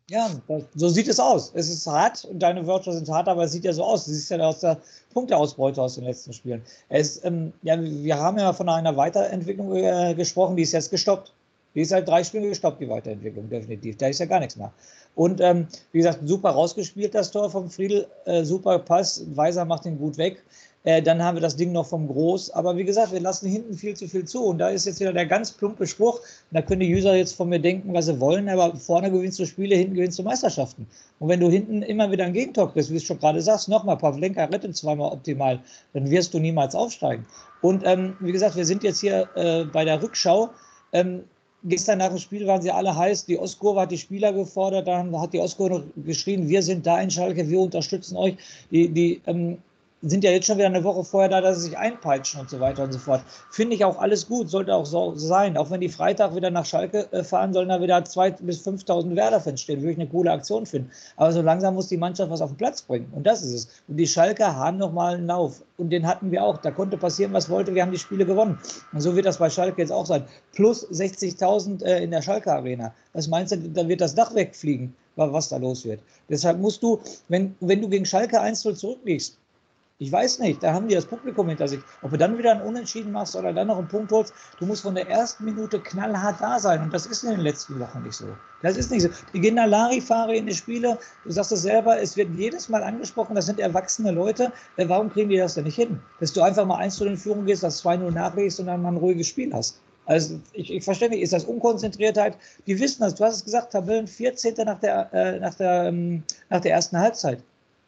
Ja, 0.09 0.29
das, 0.47 0.63
so 0.75 0.89
sieht 0.89 1.07
es 1.07 1.19
aus. 1.19 1.51
Es 1.55 1.67
ist 1.67 1.87
hart 1.87 2.25
und 2.25 2.39
deine 2.39 2.67
Wörter 2.67 2.93
sind 2.93 3.09
hart, 3.09 3.27
aber 3.27 3.45
es 3.45 3.51
sieht 3.51 3.63
ja 3.63 3.73
so 3.73 3.83
aus. 3.83 4.05
Du 4.05 4.11
siehst 4.11 4.29
ja 4.29 4.37
aus 4.39 4.59
der 4.59 4.79
Punkteausbeute 5.11 5.81
aus 5.81 5.95
den 5.95 6.03
letzten 6.03 6.33
Spielen. 6.33 6.61
Es, 6.89 7.23
ähm, 7.25 7.51
ja, 7.63 7.81
wir 7.81 8.19
haben 8.19 8.37
ja 8.37 8.53
von 8.53 8.69
einer 8.69 8.95
Weiterentwicklung 8.95 9.75
äh, 9.75 10.13
gesprochen, 10.13 10.55
die 10.55 10.63
ist 10.63 10.73
jetzt 10.73 10.91
gestoppt. 10.91 11.33
Die 11.73 11.81
ist 11.81 11.89
seit 11.89 12.07
drei 12.07 12.23
Spielen 12.23 12.49
gestoppt, 12.49 12.81
die 12.81 12.89
Weiterentwicklung, 12.89 13.49
definitiv. 13.49 13.97
Da 13.97 14.07
ist 14.07 14.19
ja 14.19 14.27
gar 14.27 14.39
nichts 14.39 14.55
mehr. 14.55 14.71
Und 15.15 15.41
ähm, 15.41 15.67
wie 15.93 15.99
gesagt, 15.99 16.19
super 16.25 16.51
rausgespielt, 16.51 17.15
das 17.15 17.31
Tor 17.31 17.49
vom 17.49 17.69
Friedel. 17.69 18.07
Äh, 18.25 18.43
super 18.43 18.77
Pass. 18.77 19.23
Weiser 19.33 19.65
macht 19.65 19.85
ihn 19.85 19.97
gut 19.97 20.17
weg. 20.17 20.43
Äh, 20.83 21.01
dann 21.01 21.21
haben 21.21 21.37
wir 21.37 21.41
das 21.41 21.55
Ding 21.55 21.71
noch 21.71 21.85
vom 21.85 22.07
Groß. 22.07 22.51
Aber 22.51 22.75
wie 22.75 22.83
gesagt, 22.83 23.11
wir 23.11 23.19
lassen 23.19 23.49
hinten 23.49 23.75
viel 23.75 23.95
zu 23.95 24.07
viel 24.07 24.25
zu. 24.25 24.43
Und 24.43 24.57
da 24.57 24.69
ist 24.69 24.85
jetzt 24.85 24.99
wieder 24.99 25.13
der 25.13 25.25
ganz 25.25 25.51
plumpe 25.51 25.85
Spruch. 25.85 26.19
Da 26.51 26.61
können 26.61 26.81
die 26.81 26.93
User 26.93 27.15
jetzt 27.15 27.35
von 27.35 27.49
mir 27.49 27.59
denken, 27.59 27.93
was 27.93 28.05
sie 28.05 28.19
wollen. 28.19 28.49
Aber 28.49 28.75
vorne 28.75 29.11
gewinnst 29.11 29.39
du 29.39 29.45
Spiele, 29.45 29.75
hinten 29.75 29.95
gewinnst 29.95 30.17
du 30.17 30.23
Meisterschaften. 30.23 30.87
Und 31.19 31.29
wenn 31.29 31.39
du 31.39 31.49
hinten 31.49 31.83
immer 31.83 32.11
wieder 32.11 32.25
ein 32.25 32.33
Gegentor 32.33 32.71
kriegst, 32.71 32.89
wie 32.89 32.95
du 32.95 33.01
schon 33.01 33.19
gerade 33.19 33.41
sagst, 33.41 33.69
nochmal, 33.69 33.97
Pavlenka 33.97 34.45
rettet 34.45 34.75
zweimal 34.75 35.11
optimal, 35.11 35.59
dann 35.93 36.09
wirst 36.09 36.33
du 36.33 36.39
niemals 36.39 36.73
aufsteigen. 36.73 37.25
Und 37.61 37.83
ähm, 37.85 38.15
wie 38.19 38.31
gesagt, 38.31 38.55
wir 38.55 38.65
sind 38.65 38.83
jetzt 38.83 39.01
hier 39.01 39.29
äh, 39.35 39.65
bei 39.65 39.85
der 39.85 40.01
Rückschau. 40.01 40.49
Ähm, 40.93 41.23
Gestern 41.63 41.99
nach 41.99 42.09
dem 42.09 42.17
Spiel 42.17 42.47
waren 42.47 42.61
sie 42.61 42.71
alle 42.71 42.95
heiß. 42.95 43.25
Die 43.27 43.37
Ostkurve 43.37 43.81
hat 43.81 43.91
die 43.91 43.97
Spieler 43.97 44.33
gefordert. 44.33 44.87
Dann 44.87 45.19
hat 45.19 45.31
die 45.31 45.39
Ostkurve 45.39 45.83
geschrien, 45.95 46.49
wir 46.49 46.63
sind 46.63 46.87
da 46.87 46.99
in 46.99 47.11
Schalke, 47.11 47.47
wir 47.47 47.59
unterstützen 47.59 48.17
euch. 48.17 48.35
Die, 48.71 48.89
die 48.89 49.21
ähm, 49.27 49.59
sind 50.01 50.23
ja 50.23 50.31
jetzt 50.31 50.47
schon 50.47 50.57
wieder 50.57 50.67
eine 50.67 50.83
Woche 50.83 51.03
vorher 51.03 51.29
da, 51.29 51.41
dass 51.41 51.57
sie 51.57 51.69
sich 51.69 51.77
einpeitschen 51.77 52.39
und 52.39 52.49
so 52.49 52.59
weiter 52.59 52.83
und 52.83 52.91
so 52.91 52.99
fort. 52.99 53.21
Finde 53.51 53.75
ich 53.75 53.85
auch 53.85 53.99
alles 53.99 54.27
gut, 54.27 54.49
sollte 54.49 54.73
auch 54.73 54.85
so 54.85 55.15
sein. 55.15 55.57
Auch 55.57 55.69
wenn 55.69 55.81
die 55.81 55.89
Freitag 55.89 56.35
wieder 56.35 56.49
nach 56.49 56.65
Schalke 56.65 57.11
äh, 57.11 57.23
fahren, 57.23 57.53
sollen 57.53 57.69
da 57.69 57.81
wieder 57.81 57.97
2.000 57.97 58.43
bis 58.43 58.65
5.000 58.65 59.15
Werder-Fans 59.15 59.61
stehen. 59.61 59.81
Würde 59.81 59.91
ich 59.91 59.99
eine 59.99 60.09
coole 60.09 60.31
Aktion 60.31 60.65
finden. 60.65 60.89
Aber 61.17 61.31
so 61.31 61.41
langsam 61.41 61.75
muss 61.75 61.87
die 61.87 61.97
Mannschaft 61.97 62.31
was 62.31 62.41
auf 62.41 62.51
den 62.51 62.57
Platz 62.57 62.81
bringen. 62.81 63.11
Und 63.13 63.27
das 63.27 63.43
ist 63.43 63.53
es. 63.53 63.67
Und 63.87 63.97
die 63.97 64.07
Schalker 64.07 64.55
haben 64.55 64.77
nochmal 64.77 65.15
einen 65.15 65.27
Lauf. 65.27 65.61
Und 65.77 65.91
den 65.91 66.07
hatten 66.07 66.31
wir 66.31 66.43
auch. 66.43 66.57
Da 66.57 66.71
konnte 66.71 66.97
passieren, 66.97 67.33
was 67.33 67.49
wollte. 67.49 67.75
Wir 67.75 67.83
haben 67.83 67.91
die 67.91 67.99
Spiele 67.99 68.25
gewonnen. 68.25 68.57
Und 68.93 69.01
so 69.01 69.15
wird 69.15 69.25
das 69.25 69.37
bei 69.37 69.49
Schalke 69.49 69.81
jetzt 69.81 69.91
auch 69.91 70.05
sein. 70.05 70.23
Plus 70.53 70.89
60.000 70.89 71.83
äh, 71.83 72.03
in 72.03 72.11
der 72.11 72.21
Schalke-Arena. 72.21 72.93
Was 73.13 73.27
meinst 73.27 73.51
du, 73.51 73.57
da 73.57 73.87
wird 73.87 74.01
das 74.01 74.15
Dach 74.15 74.33
wegfliegen? 74.33 74.95
was 75.15 75.49
da 75.49 75.57
los 75.57 75.85
wird. 75.85 75.99
Deshalb 76.29 76.59
musst 76.59 76.81
du, 76.81 76.99
wenn, 77.27 77.55
wenn 77.59 77.81
du 77.81 77.89
gegen 77.89 78.05
Schalke 78.05 78.41
1-0 78.41 78.75
zurückliegst, 78.75 79.37
ich 80.01 80.11
weiß 80.11 80.39
nicht, 80.39 80.63
da 80.63 80.73
haben 80.73 80.87
die 80.87 80.95
das 80.95 81.05
Publikum 81.05 81.47
hinter 81.47 81.67
sich. 81.67 81.79
Ob 82.01 82.09
du 82.09 82.17
dann 82.17 82.35
wieder 82.35 82.53
einen 82.53 82.63
Unentschieden 82.63 83.11
machst 83.11 83.35
oder 83.35 83.53
dann 83.53 83.67
noch 83.67 83.77
einen 83.77 83.87
Punkt 83.87 84.11
holst, 84.11 84.33
du 84.57 84.65
musst 84.65 84.81
von 84.81 84.95
der 84.95 85.07
ersten 85.07 85.45
Minute 85.45 85.79
knallhart 85.79 86.41
da 86.41 86.57
sein. 86.57 86.81
Und 86.81 86.91
das 86.91 87.05
ist 87.05 87.23
in 87.23 87.29
den 87.29 87.41
letzten 87.41 87.79
Wochen 87.79 88.01
nicht 88.01 88.15
so. 88.15 88.25
Das 88.63 88.77
ist 88.77 88.89
nicht 88.89 89.03
so. 89.03 89.09
Die 89.31 89.39
gehen 89.39 89.57
da 89.57 89.65
Larifare 89.65 90.35
in 90.35 90.47
die 90.47 90.55
Spiele. 90.55 90.97
Du 91.23 91.29
sagst 91.29 91.51
es 91.51 91.61
selber, 91.61 92.01
es 92.01 92.17
wird 92.17 92.29
jedes 92.35 92.67
Mal 92.67 92.81
angesprochen, 92.81 93.35
das 93.35 93.45
sind 93.45 93.59
erwachsene 93.59 94.09
Leute. 94.09 94.51
Äh, 94.77 94.89
warum 94.89 95.11
kriegen 95.11 95.29
die 95.29 95.37
das 95.37 95.53
denn 95.53 95.65
nicht 95.65 95.75
hin? 95.75 95.99
Dass 96.19 96.33
du 96.33 96.41
einfach 96.41 96.65
mal 96.65 96.77
eins 96.77 96.95
zu 96.95 97.03
den 97.03 97.15
Führung 97.15 97.45
gehst, 97.45 97.61
das 97.61 97.83
2-0 97.83 98.09
nachlegst 98.09 98.59
und 98.59 98.65
dann 98.65 98.81
mal 98.81 98.93
ein 98.93 98.97
ruhiges 98.97 99.27
Spiel 99.27 99.53
hast. 99.53 99.81
Also 100.07 100.39
ich, 100.53 100.73
ich 100.73 100.83
verstehe 100.83 101.09
nicht, 101.09 101.21
ist 101.21 101.33
das 101.33 101.45
Unkonzentriertheit? 101.45 102.39
Die 102.65 102.79
wissen 102.79 103.01
das, 103.03 103.13
du 103.13 103.23
hast 103.23 103.35
es 103.35 103.45
gesagt, 103.45 103.71
Tabellen 103.71 104.07
14. 104.07 104.55
nach 104.65 104.79
der, 104.79 105.13
äh, 105.13 105.39
nach 105.39 105.53
der, 105.53 105.83
ähm, 105.83 106.23
nach 106.49 106.61
der 106.61 106.71
ersten 106.71 106.97
Halbzeit. 106.97 107.43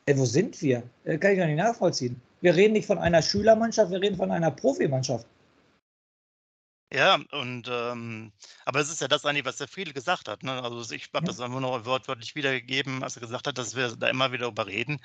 Ey, 0.06 0.18
wo 0.18 0.26
sind 0.26 0.62
wir? 0.62 0.84
Äh, 1.06 1.18
kann 1.18 1.32
ich 1.32 1.38
gar 1.38 1.48
nicht 1.48 1.58
nachvollziehen. 1.58 2.22
Wir 2.42 2.56
reden 2.56 2.74
nicht 2.74 2.88
von 2.88 2.98
einer 2.98 3.22
Schülermannschaft, 3.22 3.92
wir 3.92 4.02
reden 4.02 4.18
von 4.18 4.32
einer 4.32 4.52
Profimannschaft. 4.52 5.26
Ja, 6.94 7.20
und 7.32 7.68
ähm, 7.72 8.32
aber 8.66 8.80
es 8.80 8.92
ist 8.92 9.02
ja 9.02 9.08
das 9.08 9.26
eigentlich, 9.26 9.46
was 9.46 9.58
der 9.58 9.68
Friedel 9.68 9.94
gesagt 9.94 10.28
hat. 10.28 10.44
Ne? 10.44 10.52
Also 10.62 10.94
ich 10.94 11.10
habe 11.12 11.26
ja. 11.26 11.32
das 11.32 11.40
einfach 11.40 11.60
nur 11.60 11.86
wortwörtlich 11.86 12.36
wiedergegeben, 12.36 13.02
als 13.02 13.18
er 13.18 13.22
gesagt 13.22 13.48
hat, 13.48 13.58
dass 13.58 13.76
wir 13.76 13.96
da 13.96 14.10
immer 14.10 14.32
wieder 14.32 14.46
überreden. 14.48 15.00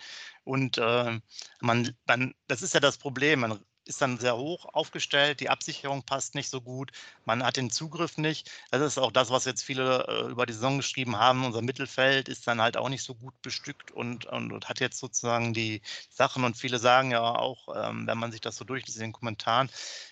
Und 0.44 0.76
äh, 0.76 1.18
man, 1.60 1.96
man, 2.06 2.34
das 2.46 2.60
ist 2.60 2.74
ja 2.74 2.80
das 2.80 2.98
Problem. 2.98 3.40
Man 3.40 3.58
ist 3.88 4.00
dann 4.02 4.18
sehr 4.18 4.36
hoch 4.36 4.66
aufgestellt, 4.72 5.40
die 5.40 5.50
Absicherung 5.50 6.02
passt 6.04 6.34
nicht 6.34 6.50
so 6.50 6.60
gut, 6.60 6.92
man 7.24 7.42
hat 7.42 7.56
den 7.56 7.70
Zugriff 7.70 8.18
nicht. 8.18 8.50
Das 8.70 8.82
ist 8.82 8.98
auch 8.98 9.10
das, 9.12 9.30
was 9.30 9.44
jetzt 9.46 9.62
viele 9.62 10.06
äh, 10.06 10.30
über 10.30 10.46
die 10.46 10.52
Saison 10.52 10.76
geschrieben 10.78 11.16
haben. 11.18 11.44
Unser 11.44 11.62
Mittelfeld 11.62 12.28
ist 12.28 12.46
dann 12.46 12.60
halt 12.60 12.76
auch 12.76 12.88
nicht 12.88 13.02
so 13.02 13.14
gut 13.14 13.40
bestückt 13.42 13.90
und, 13.90 14.26
und, 14.26 14.52
und 14.52 14.68
hat 14.68 14.80
jetzt 14.80 14.98
sozusagen 14.98 15.54
die 15.54 15.82
Sachen 16.10 16.44
und 16.44 16.56
viele 16.56 16.78
sagen 16.78 17.10
ja 17.10 17.22
auch, 17.22 17.68
ähm, 17.74 18.06
wenn 18.06 18.18
man 18.18 18.30
sich 18.32 18.40
das 18.40 18.56
so 18.56 18.64
durchliest 18.64 18.98
in 18.98 19.04
den 19.04 19.12
Kommentaren, 19.12 19.70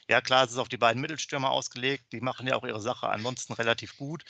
ja 0.09 0.21
klar, 0.21 0.45
es 0.45 0.53
ist 0.53 0.59
auf 0.59 0.69
die 0.69 0.77
beiden 0.79 1.01
Mittelstürmer 1.03 1.51
ausgelegt, 1.51 2.13
die 2.13 2.21
machen 2.21 2.47
ja 2.47 2.57
auch 2.57 2.65
ihre 2.65 2.81
Sache 2.81 3.09
ansonsten 3.09 3.53
relativ 3.55 3.97
gut. 3.97 4.25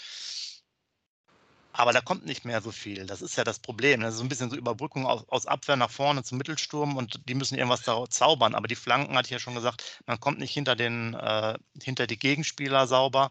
Aber 1.76 1.92
da 1.92 2.00
kommt 2.00 2.24
nicht 2.24 2.46
mehr 2.46 2.62
so 2.62 2.72
viel. 2.72 3.04
Das 3.04 3.20
ist 3.20 3.36
ja 3.36 3.44
das 3.44 3.58
Problem. 3.58 4.00
Das 4.00 4.14
ist 4.14 4.18
so 4.18 4.24
ein 4.24 4.30
bisschen 4.30 4.48
so 4.48 4.56
Überbrückung 4.56 5.06
aus, 5.06 5.28
aus 5.28 5.46
Abwehr 5.46 5.76
nach 5.76 5.90
vorne 5.90 6.24
zum 6.24 6.38
Mittelsturm 6.38 6.96
und 6.96 7.28
die 7.28 7.34
müssen 7.34 7.54
irgendwas 7.54 7.82
da 7.82 8.08
zaubern. 8.08 8.54
Aber 8.54 8.66
die 8.66 8.76
Flanken, 8.76 9.14
hatte 9.14 9.26
ich 9.26 9.32
ja 9.32 9.38
schon 9.38 9.54
gesagt, 9.54 10.02
man 10.06 10.18
kommt 10.18 10.38
nicht 10.38 10.54
hinter, 10.54 10.74
den, 10.74 11.12
äh, 11.12 11.58
hinter 11.82 12.06
die 12.06 12.18
Gegenspieler 12.18 12.86
sauber. 12.86 13.30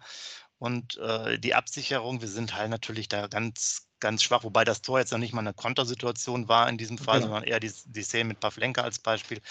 Und 0.60 0.98
äh, 0.98 1.40
die 1.40 1.56
Absicherung, 1.56 2.22
wir 2.22 2.28
sind 2.28 2.56
halt 2.56 2.70
natürlich 2.70 3.10
da 3.10 3.26
ganz, 3.26 3.88
ganz 4.00 4.22
schwach, 4.22 4.44
wobei 4.44 4.64
das 4.64 4.84
Tor 4.84 5.00
jetzt 5.00 5.12
noch 5.12 5.18
nicht 5.18 5.34
mal 5.34 5.42
eine 5.42 5.54
Kontersituation 5.56 6.48
war 6.48 6.70
in 6.70 6.78
diesem 6.78 7.00
Fall, 7.00 7.22
genau. 7.22 7.34
sondern 7.34 7.50
eher 7.50 7.60
die, 7.60 7.72
die 7.86 8.04
Szene 8.04 8.26
mit 8.26 8.40
Pavlenka 8.40 8.82
als 8.82 9.00
Beispiel. 9.00 9.42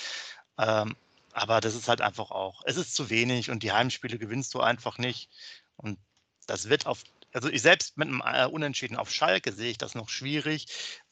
Ähm, 0.56 0.94
aber 1.32 1.60
das 1.60 1.74
ist 1.74 1.88
halt 1.88 2.00
einfach 2.00 2.30
auch, 2.30 2.62
es 2.64 2.76
ist 2.76 2.94
zu 2.94 3.10
wenig 3.10 3.50
und 3.50 3.64
die 3.64 3.72
Heimspiele 3.72 4.18
gewinnst 4.18 4.54
du 4.54 4.60
einfach 4.60 4.98
nicht. 4.98 5.28
Und 5.76 5.98
das 6.46 6.68
wird 6.68 6.86
auf 6.86 7.02
also 7.34 7.48
ich 7.50 7.62
selbst 7.62 7.96
mit 7.98 8.08
einem 8.08 8.22
äh, 8.24 8.46
Unentschieden 8.46 8.96
auf 8.96 9.10
Schalke 9.10 9.52
sehe 9.52 9.70
ich 9.70 9.78
das 9.78 9.94
noch 9.94 10.08
schwierig, 10.08 10.66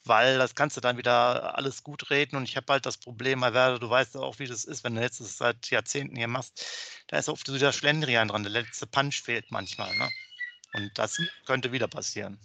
weil 0.05 0.39
das 0.39 0.55
kannst 0.55 0.77
du 0.77 0.81
dann 0.81 0.97
wieder 0.99 1.57
alles 1.59 1.83
gut 1.83 2.11
reden 2.11 2.37
und 2.37 2.45
ich 2.45 2.57
habe 2.57 2.73
halt 2.73 2.87
das 2.87 2.99
Problem 2.99 3.43
Werder, 3.43 3.79
du 3.79 3.91
weißt 3.91 4.17
auch, 4.17 4.39
wie 4.39 4.47
das 4.47 4.65
ist, 4.65 4.85
wenn 4.85 4.95
du 4.95 5.03
jetzt 5.03 5.21
das 5.21 5.37
seit 5.39 5.71
Jahrzehnten 5.71 6.17
hier 6.17 6.29
machst, 6.29 6.65
da 7.09 7.19
ist 7.19 7.29
oft 7.29 7.47
so 7.47 7.59
der 7.59 7.73
Schlendrian 7.73 8.29
dran, 8.29 8.43
der 8.45 8.53
letzte 8.53 8.87
Punch 8.87 9.23
fehlt 9.23 9.51
manchmal, 9.51 9.95
ne? 9.97 10.09
Und 10.75 10.99
das 10.99 11.19
könnte 11.47 11.73
wieder 11.73 11.89
passieren. 11.89 12.41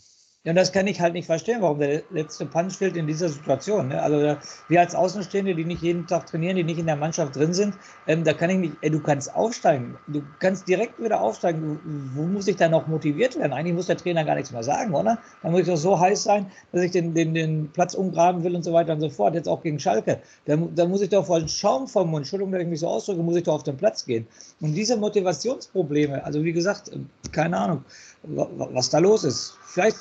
Ja, 0.48 0.52
und 0.52 0.56
das 0.56 0.72
kann 0.72 0.88
ich 0.88 1.02
halt 1.02 1.12
nicht 1.12 1.26
verstehen, 1.26 1.62
warum 1.62 1.80
der 1.80 2.04
letzte 2.10 2.46
Punch 2.46 2.78
fehlt 2.78 2.96
in 2.96 3.06
dieser 3.06 3.28
Situation. 3.28 3.90
Ne? 3.90 4.02
Also 4.02 4.38
wir 4.70 4.80
als 4.80 4.96
Außenstehende, 4.96 5.54
die 5.54 5.66
nicht 5.66 5.82
jeden 5.82 6.08
Tag 6.08 6.26
trainieren, 6.26 6.56
die 6.56 6.64
nicht 6.64 6.80
in 6.80 6.86
der 6.86 6.96
Mannschaft 6.96 7.36
drin 7.36 7.54
sind, 7.54 7.74
ähm, 8.08 8.24
da 8.24 8.32
kann 8.32 8.52
ich 8.52 8.58
nicht, 8.58 8.74
ey, 8.80 8.90
du 8.90 9.02
kannst 9.02 9.36
aufsteigen. 9.36 9.98
Du 10.08 10.24
kannst 10.40 10.66
direkt 10.70 11.04
wieder 11.04 11.20
aufsteigen. 11.20 11.82
Wo 12.16 12.22
muss 12.22 12.48
ich 12.48 12.56
da 12.56 12.70
noch 12.70 12.88
motiviert 12.88 13.38
werden? 13.38 13.52
Eigentlich 13.52 13.76
muss 13.76 13.88
der 13.88 13.98
Trainer 13.98 14.24
gar 14.24 14.36
nichts 14.36 14.54
mehr 14.54 14.64
sagen, 14.64 14.96
oder? 14.96 15.20
Dann 15.44 15.52
muss 15.52 15.60
ich 15.64 15.68
doch 15.68 15.76
so 15.76 16.00
heiß 16.00 16.24
sein, 16.24 16.50
dass 16.72 16.82
ich 16.82 16.92
den, 16.92 17.14
den, 17.14 17.34
den 17.34 17.70
Platz 17.74 17.94
umgraben 17.94 18.42
will 18.46 18.56
und 18.56 18.64
so 18.64 18.72
weiter 18.72 18.94
und 18.94 19.02
so 19.02 19.10
fort. 19.10 19.36
Jetzt 19.36 19.50
auch 19.50 19.62
gegen 19.62 19.82
Schalke. 19.82 20.22
Da, 20.46 20.56
da 20.56 20.86
muss 20.86 21.02
ich 21.02 21.10
doch 21.10 21.26
voll 21.26 21.46
Schaum 21.50 21.90
vom 21.90 22.10
Mund, 22.12 22.22
Entschuldigung, 22.22 22.54
wenn 22.54 22.62
ich 22.62 22.68
mich 22.68 22.80
so 22.80 22.88
ausdrücke, 22.88 23.22
muss 23.22 23.36
ich 23.36 23.44
doch 23.44 23.56
auf 23.56 23.64
den 23.64 23.76
Platz 23.76 24.06
gehen. 24.06 24.26
Und 24.62 24.76
diese 24.76 24.96
Motivationsprobleme, 24.96 26.24
also 26.24 26.42
wie 26.42 26.54
gesagt, 26.54 26.90
keine 27.34 27.58
Ahnung, 27.58 27.84
was 28.24 28.90
da 28.90 29.00
los 29.00 29.26
ist. 29.26 29.58
Vielleicht 29.66 29.98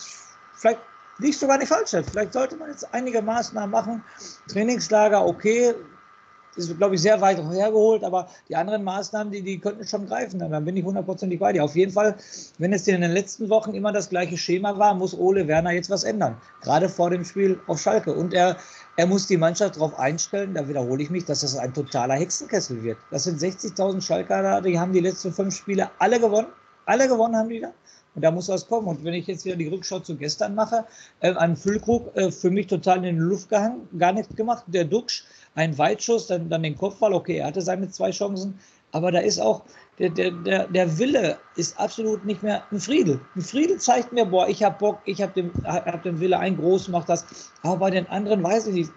vielleicht 0.56 0.80
liegst 1.18 1.42
du 1.42 1.46
gar 1.46 1.58
nicht 1.58 1.68
falsch. 1.68 1.90
Vielleicht 2.10 2.32
sollte 2.32 2.56
man 2.56 2.70
jetzt 2.70 2.92
einige 2.92 3.22
Maßnahmen 3.22 3.70
machen. 3.70 4.02
Trainingslager, 4.48 5.24
okay, 5.24 5.74
ist, 6.56 6.76
glaube 6.78 6.94
ich, 6.94 7.02
sehr 7.02 7.20
weit 7.20 7.38
hergeholt, 7.38 8.02
aber 8.02 8.28
die 8.48 8.56
anderen 8.56 8.82
Maßnahmen, 8.84 9.32
die, 9.32 9.42
die 9.42 9.58
könnten 9.58 9.86
schon 9.86 10.06
greifen. 10.06 10.38
Dann 10.38 10.64
bin 10.64 10.76
ich 10.76 10.84
hundertprozentig 10.84 11.38
bei 11.38 11.52
dir. 11.52 11.64
Auf 11.64 11.76
jeden 11.76 11.92
Fall, 11.92 12.16
wenn 12.58 12.72
es 12.72 12.86
in 12.88 13.00
den 13.00 13.12
letzten 13.12 13.48
Wochen 13.50 13.74
immer 13.74 13.92
das 13.92 14.08
gleiche 14.08 14.36
Schema 14.36 14.78
war, 14.78 14.94
muss 14.94 15.14
Ole 15.14 15.46
Werner 15.46 15.72
jetzt 15.72 15.90
was 15.90 16.04
ändern. 16.04 16.36
Gerade 16.62 16.88
vor 16.88 17.10
dem 17.10 17.24
Spiel 17.24 17.60
auf 17.66 17.80
Schalke. 17.80 18.14
Und 18.14 18.34
er, 18.34 18.56
er 18.96 19.06
muss 19.06 19.26
die 19.26 19.36
Mannschaft 19.36 19.76
darauf 19.76 19.98
einstellen, 19.98 20.54
da 20.54 20.66
wiederhole 20.68 21.02
ich 21.02 21.10
mich, 21.10 21.24
dass 21.24 21.40
das 21.40 21.56
ein 21.56 21.74
totaler 21.74 22.14
Hexenkessel 22.14 22.82
wird. 22.82 22.98
Das 23.10 23.24
sind 23.24 23.40
60.000 23.40 24.00
Schalker 24.00 24.60
die 24.62 24.78
haben 24.78 24.92
die 24.92 25.00
letzten 25.00 25.32
fünf 25.32 25.54
Spiele 25.54 25.90
alle 25.98 26.18
gewonnen. 26.18 26.48
Alle 26.86 27.08
gewonnen 27.08 27.36
haben 27.36 27.48
die 27.48 27.60
da. 27.60 27.72
Und 28.16 28.22
da 28.22 28.30
muss 28.30 28.48
was 28.48 28.66
kommen. 28.66 28.88
Und 28.88 29.04
wenn 29.04 29.12
ich 29.12 29.26
jetzt 29.26 29.44
wieder 29.44 29.56
die 29.56 29.68
Rückschau 29.68 30.00
zu 30.00 30.16
gestern 30.16 30.54
mache, 30.54 30.86
äh, 31.20 31.34
ein 31.34 31.54
Füllkrug 31.54 32.16
äh, 32.16 32.32
für 32.32 32.50
mich 32.50 32.66
total 32.66 33.04
in 33.04 33.16
die 33.16 33.20
Luft 33.20 33.50
gehangen, 33.50 33.86
gar 33.98 34.12
nichts 34.12 34.34
gemacht. 34.34 34.64
Der 34.68 34.86
Duxch, 34.86 35.24
ein 35.54 35.76
Weitschuss, 35.76 36.26
dann, 36.26 36.48
dann 36.48 36.62
den 36.62 36.76
Kopfball, 36.76 37.12
okay, 37.12 37.36
er 37.36 37.48
hatte 37.48 37.60
seine 37.60 37.90
zwei 37.90 38.10
Chancen. 38.10 38.58
Aber 38.92 39.12
da 39.12 39.18
ist 39.18 39.38
auch, 39.38 39.62
der, 39.98 40.08
der, 40.08 40.30
der, 40.30 40.66
der 40.68 40.98
Wille 40.98 41.36
ist 41.56 41.78
absolut 41.78 42.24
nicht 42.24 42.42
mehr 42.42 42.62
ein 42.70 42.80
Friedel. 42.80 43.20
Ein 43.34 43.42
Friedel 43.42 43.78
zeigt 43.78 44.12
mir, 44.12 44.24
boah, 44.24 44.48
ich 44.48 44.64
habe 44.64 44.78
Bock, 44.78 45.00
ich 45.04 45.20
habe 45.20 45.32
den, 45.34 45.52
hab 45.64 46.02
den 46.02 46.18
Wille, 46.18 46.38
ein 46.38 46.56
Groß 46.56 46.88
macht 46.88 47.10
das. 47.10 47.52
Aber 47.62 47.76
bei 47.76 47.90
den 47.90 48.06
anderen 48.06 48.42
weiß 48.42 48.68
ich 48.68 48.74
nicht. 48.74 48.92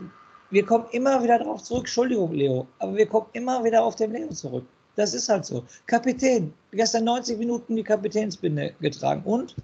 Wir 0.49 0.65
kommen 0.65 0.85
immer 0.91 1.21
wieder 1.21 1.37
darauf 1.37 1.61
zurück, 1.61 1.81
Entschuldigung, 1.81 2.31
Leo, 2.31 2.67
aber 2.79 2.95
wir 2.95 3.05
kommen 3.05 3.27
immer 3.33 3.63
wieder 3.63 3.83
auf 3.83 3.95
den 3.95 4.13
Leo 4.13 4.29
zurück. 4.29 4.65
Das 4.99 5.13
ist 5.13 5.29
halt 5.29 5.45
so. 5.45 5.65
Kapitän, 5.85 6.53
gestern 6.73 7.05
90 7.05 7.37
Minuten 7.37 7.73
die 7.77 7.83
Kapitänsbinde 7.83 8.75
getragen. 8.81 9.23
Und? 9.23 9.55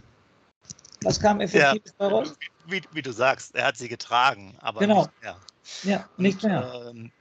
Was 1.02 1.20
kam 1.20 1.42
effektiv 1.42 1.82
ja, 2.00 2.08
raus? 2.08 2.38
Wie, 2.68 2.82
wie, 2.94 3.02
du 3.02 3.12
sagst, 3.12 3.54
er 3.54 3.66
hat 3.66 3.76
sie 3.76 3.90
getragen, 3.90 4.56
aber 4.62 4.80
genau. 4.80 5.02
nicht 5.02 5.22
mehr. 5.22 5.36
Ja, 5.84 6.10
nicht 6.16 6.42
mehr. 6.42 6.86
Ähm, 6.90 7.12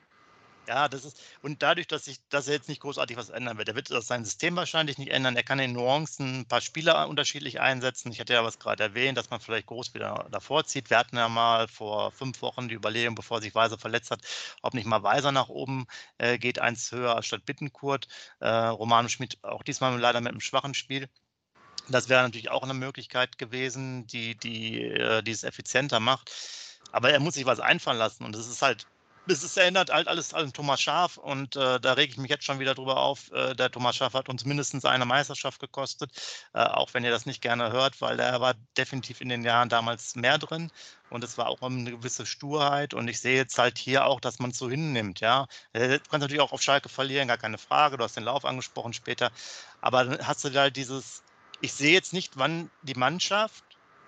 ja, 0.66 0.88
das 0.88 1.04
ist, 1.04 1.21
und 1.42 1.62
dadurch, 1.62 1.87
dass, 1.87 2.06
ich, 2.06 2.18
dass 2.28 2.49
er 2.49 2.54
jetzt 2.54 2.68
nicht 2.68 2.80
großartig 2.80 3.16
was 3.16 3.30
ändern 3.30 3.59
wird, 3.59 3.68
er 3.68 3.75
wird 3.75 3.88
sein 3.88 4.25
System 4.25 4.56
wahrscheinlich 4.56 4.99
nicht 4.99 5.11
ändern. 5.11 5.37
Er 5.37 5.42
kann 5.42 5.59
in 5.59 5.73
Nuancen 5.73 6.40
ein 6.40 6.47
paar 6.47 6.61
Spieler 6.61 7.09
unterschiedlich 7.09 7.61
einsetzen. 7.61 8.12
Ich 8.12 8.21
hatte 8.21 8.33
ja 8.33 8.44
was 8.44 8.59
gerade 8.59 8.83
erwähnt, 8.83 9.18
dass 9.18 9.30
man 9.30 9.40
vielleicht 9.40 9.66
groß 9.66 9.94
wieder 9.94 10.26
davor 10.30 10.64
zieht. 10.64 10.90
Wir 10.90 10.99
hatten 10.99 11.16
ja 11.16 11.28
mal 11.28 11.68
vor 11.68 12.12
fünf 12.12 12.40
Wochen 12.42 12.68
die 12.68 12.75
Überlegung, 12.75 13.14
bevor 13.14 13.40
sich 13.40 13.54
Weiser 13.54 13.78
verletzt 13.78 14.11
hat, 14.11 14.23
ob 14.62 14.75
nicht 14.75 14.87
mal 14.87 15.02
Weiser 15.02 15.33
nach 15.33 15.49
oben 15.49 15.87
äh, 16.18 16.38
geht, 16.38 16.59
eins 16.59 16.90
höher 16.92 17.23
statt 17.23 17.44
Bittenkurt. 17.44 18.09
Äh, 18.40 18.49
Romano 18.49 19.09
Schmidt 19.09 19.42
auch 19.42 19.62
diesmal 19.62 19.99
leider 19.99 20.21
mit 20.21 20.33
einem 20.33 20.40
schwachen 20.40 20.75
Spiel. 20.75 21.09
Das 21.88 22.09
wäre 22.09 22.23
natürlich 22.23 22.50
auch 22.50 22.62
eine 22.62 22.75
Möglichkeit 22.75 23.37
gewesen, 23.38 24.06
die, 24.06 24.37
die, 24.37 24.83
äh, 24.83 25.23
die 25.23 25.33
es 25.33 25.44
effizienter 25.44 26.00
macht. 26.00 26.33
Aber 26.92 27.11
er 27.11 27.21
muss 27.21 27.35
sich 27.35 27.44
was 27.44 27.61
einfallen 27.61 27.99
lassen 27.99 28.25
und 28.25 28.35
es 28.37 28.49
ist 28.49 28.62
halt 28.62 28.87
es 29.26 29.57
erinnert 29.57 29.90
halt 29.90 30.09
alles 30.09 30.35
an 30.35 30.52
Thomas 30.52 30.81
Schaf 30.81 31.16
und 31.16 31.57
äh, 31.57 31.81
da 31.81 31.95
rege 31.95 32.12
ich 32.12 32.19
mich 32.19 32.31
jetzt 32.31 32.45
schon 32.45 32.59
wieder 32.59 32.75
drüber 32.75 32.99
auf. 32.99 33.31
Äh, 33.33 33.54
der 33.54 33.71
Thomas 33.71 33.97
Schaf 33.97 34.14
hat 34.14 34.28
uns 34.28 34.45
mindestens 34.45 34.85
eine 34.85 35.07
Meisterschaft 35.07 35.61
gekostet, 35.61 36.11
äh, 36.52 36.59
auch 36.59 36.93
wenn 36.93 37.04
ihr 37.04 37.11
das 37.11 37.26
nicht 37.26 37.40
gerne 37.40 37.73
hört, 37.73 38.00
weil 38.00 38.21
er 38.21 38.40
war 38.40 38.54
definitiv 38.76 39.21
in 39.21 39.28
den 39.28 39.43
Jahren 39.43 39.69
damals 39.69 40.14
mehr 40.14 40.38
drin 40.38 40.71
und 41.11 41.25
es 41.25 41.38
war 41.38 41.47
auch 41.49 41.62
eine 41.62 41.90
gewisse 41.90 42.26
Sturheit 42.26 42.93
und 42.95 43.09
ich 43.09 43.21
sehe 43.21 43.37
jetzt 43.37 43.59
halt 43.59 43.78
hier 43.78 44.07
auch, 44.07 44.21
dass 44.21 44.38
man 44.38 44.50
es 44.50 44.59
so 44.59 44.69
hinnimmt, 44.69 45.21
ja. 45.21 45.47
Du 45.73 45.88
kannst 45.88 46.12
natürlich 46.12 46.40
auch 46.40 46.52
auf 46.52 46.62
Schalke 46.62 46.88
verlieren, 46.88 47.28
gar 47.28 47.38
keine 47.38 47.59
Frage, 47.59 47.97
du 47.97 48.04
hast 48.04 48.16
den 48.16 48.25
Lauf 48.25 48.45
angesprochen 48.45 48.93
später, 48.93 49.31
aber 49.81 50.04
dann 50.04 50.26
hast 50.26 50.45
du 50.45 50.50
da 50.50 50.71
dieses, 50.71 51.23
ich 51.61 51.73
sehe 51.73 51.93
jetzt 51.93 52.12
nicht, 52.12 52.37
wann 52.37 52.71
die 52.83 52.95
Mannschaft 52.95 53.64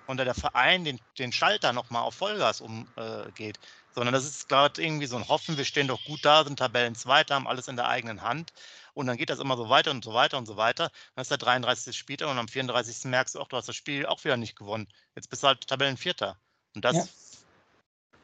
und 0.06 0.18
der 0.18 0.34
Verein 0.34 0.84
den, 0.84 1.00
den 1.18 1.32
Schalter 1.32 1.72
nochmal 1.72 2.02
auf 2.02 2.14
Vollgas 2.14 2.60
umgeht. 2.60 3.56
Äh, 3.56 3.60
sondern 3.94 4.12
das 4.12 4.26
ist 4.26 4.48
gerade 4.48 4.82
irgendwie 4.82 5.06
so 5.06 5.16
ein 5.16 5.26
Hoffen, 5.28 5.56
wir 5.56 5.64
stehen 5.64 5.88
doch 5.88 6.04
gut 6.04 6.22
da, 6.22 6.44
sind 6.44 6.58
Tabellenzweiter, 6.58 7.34
haben 7.34 7.48
alles 7.48 7.66
in 7.66 7.76
der 7.76 7.88
eigenen 7.88 8.20
Hand. 8.20 8.52
Und 8.92 9.06
dann 9.06 9.16
geht 9.16 9.30
das 9.30 9.38
immer 9.38 9.56
so 9.56 9.70
weiter 9.70 9.90
und 9.90 10.04
so 10.04 10.12
weiter 10.12 10.36
und 10.36 10.46
so 10.46 10.56
weiter. 10.58 10.90
Dann 11.14 11.22
ist 11.22 11.30
der 11.30 11.38
33. 11.38 11.96
Spieltag 11.96 12.28
und 12.28 12.38
am 12.38 12.48
34. 12.48 13.04
merkst 13.04 13.34
du 13.34 13.40
auch, 13.40 13.48
du 13.48 13.56
hast 13.56 13.68
das 13.68 13.76
Spiel 13.76 14.06
auch 14.06 14.22
wieder 14.24 14.36
nicht 14.36 14.56
gewonnen. 14.56 14.86
Jetzt 15.14 15.28
bist 15.30 15.42
du 15.42 15.48
halt 15.48 15.66
Tabellenvierter. 15.66 16.38
Und 16.74 16.84
das 16.84 16.96
ja. 16.96 17.04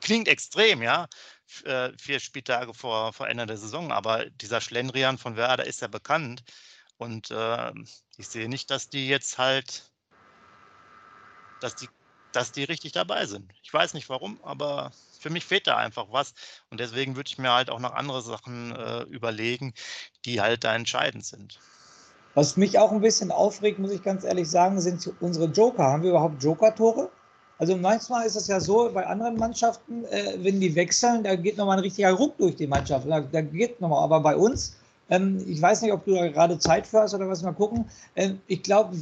klingt 0.02 0.28
extrem, 0.28 0.82
ja, 0.82 1.08
äh, 1.64 1.90
vier 1.98 2.20
Spieltage 2.20 2.74
vor, 2.74 3.12
vor 3.14 3.28
Ende 3.28 3.46
der 3.46 3.56
Saison. 3.56 3.92
Aber 3.92 4.28
dieser 4.30 4.60
Schlendrian 4.60 5.16
von 5.16 5.36
Werder 5.36 5.64
ist 5.64 5.80
ja 5.80 5.88
bekannt. 5.88 6.42
Und 6.96 7.30
äh, 7.30 7.72
ich 8.16 8.28
sehe 8.28 8.48
nicht, 8.48 8.70
dass 8.70 8.88
die 8.88 9.08
jetzt 9.08 9.38
halt, 9.38 9.91
dass 11.62 11.74
die 11.74 11.88
dass 12.32 12.52
die 12.52 12.64
richtig 12.64 12.92
dabei 12.92 13.26
sind. 13.26 13.50
Ich 13.62 13.72
weiß 13.72 13.94
nicht 13.94 14.08
warum, 14.08 14.38
aber 14.42 14.90
für 15.20 15.30
mich 15.30 15.44
fehlt 15.44 15.66
da 15.66 15.76
einfach 15.76 16.06
was. 16.10 16.34
Und 16.70 16.80
deswegen 16.80 17.16
würde 17.16 17.28
ich 17.28 17.38
mir 17.38 17.52
halt 17.52 17.70
auch 17.70 17.78
noch 17.78 17.92
andere 17.92 18.22
Sachen 18.22 18.74
äh, 18.74 19.02
überlegen, 19.02 19.74
die 20.24 20.40
halt 20.40 20.64
da 20.64 20.74
entscheidend 20.74 21.24
sind. 21.24 21.58
Was 22.34 22.56
mich 22.56 22.78
auch 22.78 22.90
ein 22.90 23.02
bisschen 23.02 23.30
aufregt, 23.30 23.78
muss 23.78 23.90
ich 23.90 24.02
ganz 24.02 24.24
ehrlich 24.24 24.48
sagen, 24.48 24.80
sind 24.80 25.12
unsere 25.20 25.46
Joker. 25.46 25.84
Haben 25.84 26.02
wir 26.02 26.10
überhaupt 26.10 26.42
Joker-Tore? 26.42 27.10
Also 27.58 27.76
manchmal 27.76 28.26
ist 28.26 28.34
es 28.34 28.48
ja 28.48 28.58
so, 28.58 28.90
bei 28.92 29.06
anderen 29.06 29.36
Mannschaften, 29.36 30.04
äh, 30.06 30.38
wenn 30.38 30.58
die 30.58 30.74
wechseln, 30.74 31.22
da 31.22 31.36
geht 31.36 31.58
nochmal 31.58 31.76
ein 31.76 31.82
richtiger 31.82 32.12
Ruck 32.12 32.36
durch 32.38 32.56
die 32.56 32.66
Mannschaft. 32.66 33.06
Da, 33.08 33.20
da 33.20 33.42
geht 33.42 33.80
nochmal. 33.80 34.02
Aber 34.02 34.20
bei 34.20 34.34
uns, 34.34 34.76
ähm, 35.10 35.44
ich 35.46 35.60
weiß 35.60 35.82
nicht, 35.82 35.92
ob 35.92 36.04
du 36.06 36.14
da 36.14 36.28
gerade 36.28 36.58
Zeit 36.58 36.86
für 36.86 37.02
hast 37.02 37.14
oder 37.14 37.28
was, 37.28 37.42
mal 37.42 37.52
gucken. 37.52 37.88
Ähm, 38.16 38.40
ich 38.46 38.62
glaube, 38.62 38.96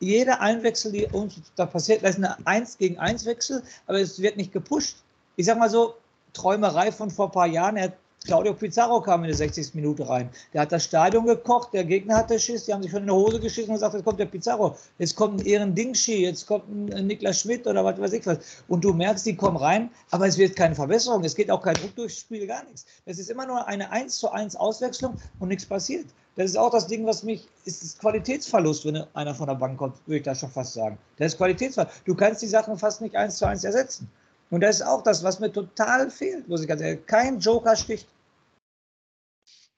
jeder 0.00 0.40
Einwechsel, 0.40 0.92
die 0.92 1.06
uns 1.06 1.34
da 1.56 1.66
passiert, 1.66 2.02
das 2.02 2.10
ist 2.10 2.24
eine 2.24 2.36
1 2.46 2.78
gegen 2.78 2.98
1 2.98 3.24
Wechsel, 3.24 3.62
aber 3.86 4.00
es 4.00 4.20
wird 4.20 4.36
nicht 4.36 4.52
gepusht. 4.52 4.96
Ich 5.36 5.46
sag 5.46 5.58
mal 5.58 5.70
so, 5.70 5.94
Träumerei 6.32 6.92
von 6.92 7.10
vor 7.10 7.26
ein 7.26 7.32
paar 7.32 7.46
Jahren, 7.46 7.76
er 7.76 7.92
Claudio 8.26 8.54
Pizarro 8.54 9.00
kam 9.00 9.22
in 9.22 9.28
der 9.28 9.36
60. 9.36 9.74
Minute 9.74 10.08
rein. 10.08 10.28
Der 10.52 10.62
hat 10.62 10.72
das 10.72 10.84
Stadion 10.84 11.26
gekocht, 11.26 11.72
der 11.72 11.84
Gegner 11.84 12.16
hatte 12.16 12.40
Schiss, 12.40 12.64
die 12.64 12.72
haben 12.72 12.82
sich 12.82 12.90
schon 12.90 13.02
in 13.02 13.06
die 13.06 13.12
Hose 13.12 13.38
geschissen 13.38 13.70
und 13.70 13.76
gesagt, 13.76 13.94
jetzt 13.94 14.04
kommt 14.04 14.18
der 14.18 14.26
Pizarro, 14.26 14.76
jetzt 14.98 15.14
kommt 15.14 15.40
ein 15.40 15.46
Ehren 15.46 15.74
Dingschi, 15.74 16.24
jetzt 16.24 16.46
kommt 16.46 16.68
ein 16.68 17.06
Niklas 17.06 17.40
Schmidt 17.40 17.66
oder 17.66 17.84
was 17.84 18.00
weiß 18.00 18.12
ich 18.14 18.26
was. 18.26 18.38
Und 18.66 18.84
du 18.84 18.92
merkst, 18.92 19.24
die 19.26 19.36
kommen 19.36 19.56
rein, 19.56 19.90
aber 20.10 20.26
es 20.26 20.36
wird 20.38 20.56
keine 20.56 20.74
Verbesserung, 20.74 21.22
es 21.22 21.36
geht 21.36 21.50
auch 21.50 21.62
kein 21.62 21.74
Druck 21.74 21.94
durchs 21.94 22.18
Spiel, 22.18 22.46
gar 22.46 22.64
nichts. 22.64 22.84
Das 23.06 23.18
ist 23.18 23.30
immer 23.30 23.46
nur 23.46 23.66
eine 23.66 23.90
1 23.92 24.18
zu 24.18 24.30
1 24.30 24.56
Auswechslung 24.56 25.14
und 25.38 25.48
nichts 25.48 25.64
passiert. 25.64 26.06
Das 26.36 26.50
ist 26.50 26.56
auch 26.56 26.70
das 26.70 26.86
Ding, 26.86 27.06
was 27.06 27.22
mich, 27.22 27.48
ist 27.64 27.82
das 27.82 27.98
Qualitätsverlust, 27.98 28.84
wenn 28.84 28.96
einer 29.14 29.34
von 29.34 29.46
der 29.46 29.54
Bank 29.54 29.78
kommt, 29.78 29.96
würde 30.06 30.18
ich 30.18 30.22
da 30.22 30.34
schon 30.34 30.50
fast 30.50 30.74
sagen. 30.74 30.98
Das 31.16 31.32
ist 31.32 31.38
Qualitätsverlust. 31.38 32.02
Du 32.04 32.14
kannst 32.14 32.42
die 32.42 32.46
Sachen 32.46 32.78
fast 32.78 33.00
nicht 33.00 33.16
eins 33.16 33.38
zu 33.38 33.46
eins 33.46 33.64
ersetzen. 33.64 34.10
Und 34.50 34.60
das 34.60 34.76
ist 34.76 34.82
auch 34.82 35.02
das, 35.02 35.24
was 35.24 35.40
mir 35.40 35.50
total 35.50 36.10
fehlt, 36.10 36.46
muss 36.46 36.60
ich 36.60 36.68
ganz 36.68 36.82
ehrlich 36.82 37.06
Kein 37.06 37.40
Joker 37.40 37.74
sticht. 37.74 38.06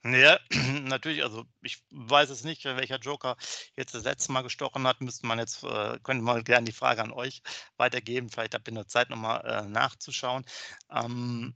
Ja, 0.03 0.39
natürlich, 0.83 1.23
also 1.23 1.45
ich 1.61 1.83
weiß 1.91 2.29
es 2.29 2.43
nicht, 2.43 2.63
welcher 2.65 2.99
Joker 2.99 3.35
jetzt 3.75 3.95
das 3.95 4.03
letzte 4.03 4.31
Mal 4.31 4.43
gestochen 4.43 4.87
hat, 4.87 5.01
müsste 5.01 5.27
man 5.27 5.39
jetzt, 5.39 5.63
äh, 5.63 5.99
könnte 6.03 6.23
man 6.23 6.43
gerne 6.43 6.65
die 6.65 6.71
Frage 6.71 7.01
an 7.01 7.11
euch 7.11 7.41
weitergeben. 7.77 8.29
Vielleicht 8.29 8.53
habt 8.53 8.67
ihr 8.67 8.73
noch 8.73 8.85
Zeit, 8.85 9.09
nochmal 9.09 9.45
äh, 9.45 9.67
nachzuschauen. 9.67 10.45
Ähm, 10.89 11.55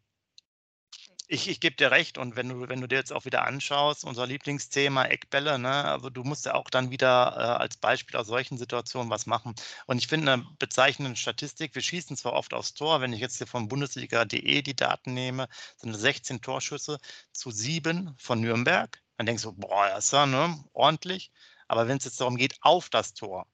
ich, 1.27 1.47
ich 1.47 1.59
gebe 1.59 1.75
dir 1.75 1.91
recht 1.91 2.17
und 2.17 2.35
wenn 2.35 2.49
du, 2.49 2.69
wenn 2.69 2.81
du 2.81 2.87
dir 2.87 2.97
jetzt 2.97 3.13
auch 3.13 3.25
wieder 3.25 3.45
anschaust, 3.45 4.03
unser 4.03 4.27
Lieblingsthema 4.27 5.05
Eckbälle, 5.05 5.57
ne, 5.57 5.85
also 5.85 6.09
du 6.09 6.23
musst 6.23 6.45
ja 6.45 6.55
auch 6.55 6.69
dann 6.69 6.91
wieder 6.91 7.33
äh, 7.37 7.61
als 7.61 7.77
Beispiel 7.77 8.17
aus 8.19 8.27
solchen 8.27 8.57
Situationen 8.57 9.09
was 9.09 9.25
machen. 9.25 9.55
Und 9.85 9.97
ich 9.97 10.07
finde 10.07 10.33
eine 10.33 10.45
bezeichnende 10.59 11.17
Statistik, 11.17 11.75
wir 11.75 11.81
schießen 11.81 12.17
zwar 12.17 12.33
oft 12.33 12.53
aufs 12.53 12.73
Tor, 12.73 13.01
wenn 13.01 13.13
ich 13.13 13.19
jetzt 13.19 13.37
hier 13.37 13.47
von 13.47 13.67
Bundesliga.de 13.67 14.61
die 14.61 14.75
Daten 14.75 15.13
nehme, 15.13 15.47
sind 15.77 15.93
16 15.93 16.41
Torschüsse 16.41 16.99
zu 17.31 17.51
7 17.51 18.15
von 18.17 18.41
Nürnberg. 18.41 19.01
Dann 19.17 19.25
denkst 19.25 19.43
du, 19.43 19.53
boah, 19.53 19.87
das 19.89 20.05
ist 20.05 20.13
ja 20.13 20.25
ne, 20.25 20.63
ordentlich. 20.73 21.31
Aber 21.67 21.87
wenn 21.87 21.97
es 21.97 22.05
jetzt 22.05 22.19
darum 22.21 22.35
geht, 22.37 22.57
auf 22.61 22.89
das 22.89 23.13
Tor, 23.13 23.47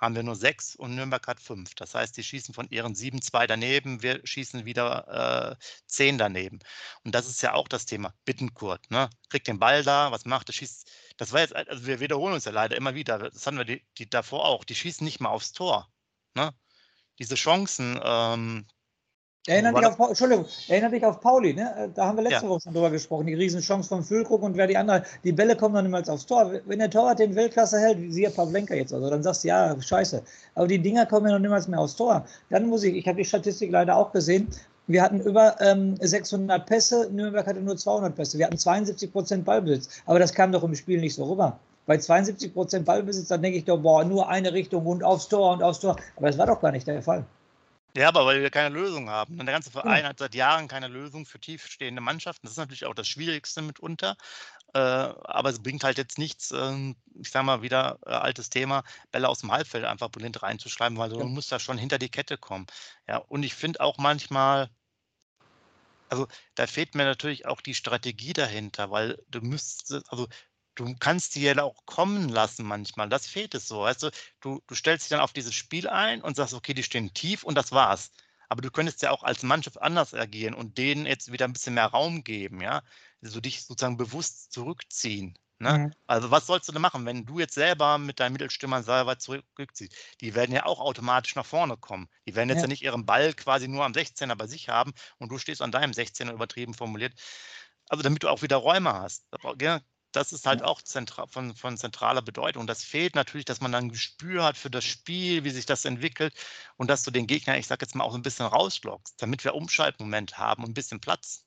haben 0.00 0.14
wir 0.14 0.22
nur 0.22 0.36
sechs 0.36 0.76
und 0.76 0.94
Nürnberg 0.94 1.26
hat 1.26 1.40
fünf. 1.40 1.74
Das 1.74 1.94
heißt, 1.94 2.16
die 2.16 2.22
schießen 2.22 2.54
von 2.54 2.68
ihren 2.70 2.94
sieben 2.94 3.20
zwei 3.22 3.46
daneben, 3.46 4.02
wir 4.02 4.20
schießen 4.24 4.64
wieder 4.64 5.56
äh, 5.58 5.64
zehn 5.86 6.18
daneben. 6.18 6.60
Und 7.04 7.14
das 7.14 7.26
ist 7.28 7.42
ja 7.42 7.54
auch 7.54 7.68
das 7.68 7.86
Thema. 7.86 8.14
Bittenkurt, 8.24 8.90
ne? 8.90 9.10
Kriegt 9.28 9.48
den 9.48 9.58
Ball 9.58 9.82
da, 9.82 10.12
was 10.12 10.24
macht 10.24 10.50
er? 10.50 10.52
Schießt. 10.52 10.90
Das 11.16 11.32
war 11.32 11.40
jetzt, 11.40 11.54
also 11.54 11.86
wir 11.86 12.00
wiederholen 12.00 12.34
uns 12.34 12.44
ja 12.44 12.52
leider 12.52 12.76
immer 12.76 12.94
wieder. 12.94 13.18
Das 13.18 13.46
hatten 13.46 13.58
wir 13.58 13.64
die, 13.64 13.84
die 13.98 14.08
davor 14.08 14.44
auch. 14.44 14.64
Die 14.64 14.74
schießen 14.74 15.04
nicht 15.04 15.20
mal 15.20 15.30
aufs 15.30 15.52
Tor. 15.52 15.90
Ne? 16.34 16.54
Diese 17.18 17.34
Chancen, 17.34 18.00
ähm, 18.02 18.66
Erinnert 19.48 19.78
dich, 19.78 19.86
auf, 19.86 20.08
Entschuldigung, 20.08 20.44
erinnert 20.68 20.92
dich 20.92 21.04
auf 21.04 21.20
Pauli, 21.20 21.54
ne? 21.54 21.90
Da 21.94 22.06
haben 22.06 22.18
wir 22.18 22.22
letzte 22.22 22.44
ja. 22.44 22.50
Woche 22.50 22.60
schon 22.60 22.74
drüber 22.74 22.90
gesprochen. 22.90 23.26
Die 23.26 23.34
Riesenchance 23.34 23.88
von 23.88 24.04
Füllkrug 24.04 24.42
und 24.42 24.56
wer 24.56 24.66
die 24.66 24.76
andere, 24.76 25.04
die 25.24 25.32
Bälle 25.32 25.56
kommen 25.56 25.74
noch 25.74 25.82
niemals 25.82 26.08
aufs 26.10 26.26
Tor. 26.26 26.52
Wenn 26.66 26.78
der 26.78 26.90
Torwart 26.90 27.18
den 27.18 27.34
Weltklasse 27.34 27.78
hält, 27.78 28.00
wie 28.00 28.12
siehe 28.12 28.28
Pavlenka 28.28 28.74
jetzt, 28.74 28.92
also 28.92 29.08
dann 29.08 29.22
sagst 29.22 29.44
du, 29.44 29.48
ja, 29.48 29.74
scheiße. 29.80 30.22
Aber 30.54 30.66
die 30.66 30.78
Dinger 30.78 31.06
kommen 31.06 31.26
ja 31.26 31.32
noch 31.32 31.40
niemals 31.40 31.66
mehr 31.66 31.80
aufs 31.80 31.96
Tor. 31.96 32.26
Dann 32.50 32.66
muss 32.66 32.84
ich, 32.84 32.94
ich 32.94 33.08
habe 33.08 33.16
die 33.16 33.24
Statistik 33.24 33.70
leider 33.70 33.96
auch 33.96 34.12
gesehen, 34.12 34.48
wir 34.86 35.02
hatten 35.02 35.20
über 35.20 35.60
ähm, 35.60 35.96
600 36.00 36.64
Pässe, 36.66 37.10
Nürnberg 37.12 37.46
hatte 37.46 37.60
nur 37.60 37.76
200 37.76 38.14
Pässe. 38.14 38.38
Wir 38.38 38.46
hatten 38.46 38.56
72 38.56 39.12
Prozent 39.12 39.44
Ballbesitz. 39.44 40.02
Aber 40.06 40.18
das 40.18 40.32
kam 40.32 40.50
doch 40.50 40.64
im 40.64 40.74
Spiel 40.74 40.98
nicht 40.98 41.14
so 41.14 41.24
rüber. 41.24 41.58
Bei 41.84 41.98
72 41.98 42.54
Prozent 42.54 42.86
Ballbesitz, 42.86 43.28
dann 43.28 43.42
denke 43.42 43.58
ich 43.58 43.66
doch, 43.66 43.78
boah, 43.78 44.04
nur 44.04 44.28
eine 44.28 44.52
Richtung 44.52 44.86
und 44.86 45.04
aufs 45.04 45.28
Tor 45.28 45.52
und 45.52 45.62
aufs 45.62 45.80
Tor. 45.80 45.96
Aber 46.16 46.26
das 46.26 46.38
war 46.38 46.46
doch 46.46 46.60
gar 46.60 46.72
nicht 46.72 46.86
der 46.86 47.02
Fall. 47.02 47.24
Ja, 47.96 48.08
aber 48.08 48.26
weil 48.26 48.42
wir 48.42 48.50
keine 48.50 48.74
Lösung 48.74 49.08
haben. 49.08 49.40
Und 49.40 49.46
der 49.46 49.54
ganze 49.54 49.70
Verein 49.70 50.04
ja. 50.04 50.10
hat 50.10 50.18
seit 50.18 50.34
Jahren 50.34 50.68
keine 50.68 50.88
Lösung 50.88 51.26
für 51.26 51.40
tiefstehende 51.40 52.00
Mannschaften. 52.00 52.46
Das 52.46 52.52
ist 52.52 52.58
natürlich 52.58 52.84
auch 52.84 52.94
das 52.94 53.08
Schwierigste 53.08 53.62
mitunter. 53.62 54.16
Äh, 54.74 54.78
aber 54.78 55.48
es 55.48 55.62
bringt 55.62 55.82
halt 55.82 55.96
jetzt 55.96 56.18
nichts, 56.18 56.50
äh, 56.50 56.94
ich 57.14 57.30
sage 57.30 57.46
mal 57.46 57.62
wieder 57.62 57.98
äh, 58.04 58.10
altes 58.10 58.50
Thema, 58.50 58.84
Bälle 59.10 59.28
aus 59.28 59.40
dem 59.40 59.50
Halbfeld 59.50 59.84
einfach 59.84 60.10
blind 60.10 60.42
reinzuschreiben, 60.42 60.98
weil 60.98 61.10
ja. 61.10 61.18
du 61.18 61.24
musst 61.24 61.50
da 61.50 61.58
schon 61.58 61.78
hinter 61.78 61.98
die 61.98 62.10
Kette 62.10 62.36
kommen. 62.36 62.66
Ja, 63.08 63.16
und 63.16 63.42
ich 63.42 63.54
finde 63.54 63.80
auch 63.80 63.96
manchmal, 63.96 64.68
also 66.10 66.28
da 66.54 66.66
fehlt 66.66 66.94
mir 66.94 67.04
natürlich 67.04 67.46
auch 67.46 67.62
die 67.62 67.74
Strategie 67.74 68.34
dahinter, 68.34 68.90
weil 68.90 69.18
du 69.28 69.40
müsstest, 69.40 70.10
also 70.12 70.28
du 70.78 70.94
kannst 70.98 71.34
die 71.34 71.42
ja 71.42 71.62
auch 71.62 71.84
kommen 71.86 72.28
lassen 72.28 72.64
manchmal. 72.64 73.08
Das 73.08 73.26
fehlt 73.26 73.54
es 73.54 73.66
so. 73.68 73.80
Weißt 73.80 74.02
du, 74.04 74.10
du, 74.40 74.62
du 74.66 74.74
stellst 74.74 75.04
dich 75.04 75.10
dann 75.10 75.20
auf 75.20 75.32
dieses 75.32 75.54
Spiel 75.54 75.88
ein 75.88 76.22
und 76.22 76.36
sagst, 76.36 76.54
okay, 76.54 76.74
die 76.74 76.82
stehen 76.82 77.12
tief 77.14 77.42
und 77.42 77.56
das 77.56 77.72
war's. 77.72 78.10
Aber 78.48 78.62
du 78.62 78.70
könntest 78.70 79.02
ja 79.02 79.10
auch 79.10 79.24
als 79.24 79.42
Mannschaft 79.42 79.80
anders 79.82 80.14
agieren 80.14 80.54
und 80.54 80.78
denen 80.78 81.04
jetzt 81.04 81.32
wieder 81.32 81.46
ein 81.46 81.52
bisschen 81.52 81.74
mehr 81.74 81.86
Raum 81.86 82.24
geben, 82.24 82.60
ja. 82.62 82.82
Also 83.22 83.40
dich 83.40 83.64
sozusagen 83.64 83.96
bewusst 83.96 84.52
zurückziehen. 84.52 85.36
Ne? 85.58 85.78
Mhm. 85.78 85.92
Also 86.06 86.30
was 86.30 86.46
sollst 86.46 86.68
du 86.68 86.72
denn 86.72 86.80
machen, 86.80 87.04
wenn 87.04 87.26
du 87.26 87.40
jetzt 87.40 87.54
selber 87.54 87.98
mit 87.98 88.20
deinen 88.20 88.32
Mittelstürmern 88.32 88.84
selber 88.84 89.18
zurückziehst? 89.18 89.92
Die 90.20 90.36
werden 90.36 90.54
ja 90.54 90.64
auch 90.64 90.78
automatisch 90.78 91.34
nach 91.34 91.44
vorne 91.44 91.76
kommen. 91.76 92.08
Die 92.26 92.36
werden 92.36 92.48
jetzt 92.48 92.58
ja, 92.58 92.62
ja 92.62 92.68
nicht 92.68 92.82
ihren 92.82 93.04
Ball 93.04 93.34
quasi 93.34 93.66
nur 93.66 93.84
am 93.84 93.92
16er 93.92 94.36
bei 94.36 94.46
sich 94.46 94.68
haben 94.68 94.92
und 95.18 95.32
du 95.32 95.38
stehst 95.38 95.60
an 95.60 95.72
deinem 95.72 95.90
16er 95.90 96.32
übertrieben 96.32 96.74
formuliert. 96.74 97.14
Also 97.88 98.02
damit 98.02 98.22
du 98.22 98.28
auch 98.28 98.42
wieder 98.42 98.56
Räume 98.56 98.92
hast 98.92 99.24
das 100.12 100.32
ist 100.32 100.46
halt 100.46 100.62
auch 100.62 100.80
von, 101.28 101.54
von 101.54 101.76
zentraler 101.76 102.22
Bedeutung. 102.22 102.66
Das 102.66 102.82
fehlt 102.82 103.14
natürlich, 103.14 103.44
dass 103.44 103.60
man 103.60 103.72
dann 103.72 103.84
ein 103.84 103.90
Gespür 103.90 104.44
hat 104.44 104.56
für 104.56 104.70
das 104.70 104.84
Spiel, 104.84 105.44
wie 105.44 105.50
sich 105.50 105.66
das 105.66 105.84
entwickelt 105.84 106.34
und 106.76 106.88
dass 106.88 107.02
du 107.02 107.10
den 107.10 107.26
Gegner, 107.26 107.58
ich 107.58 107.66
sag 107.66 107.80
jetzt 107.82 107.94
mal, 107.94 108.04
auch 108.04 108.14
ein 108.14 108.22
bisschen 108.22 108.46
rauslockst, 108.46 109.20
damit 109.20 109.44
wir 109.44 109.54
Umschaltmoment 109.54 110.38
haben 110.38 110.64
und 110.64 110.70
ein 110.70 110.74
bisschen 110.74 111.00
Platz. 111.00 111.44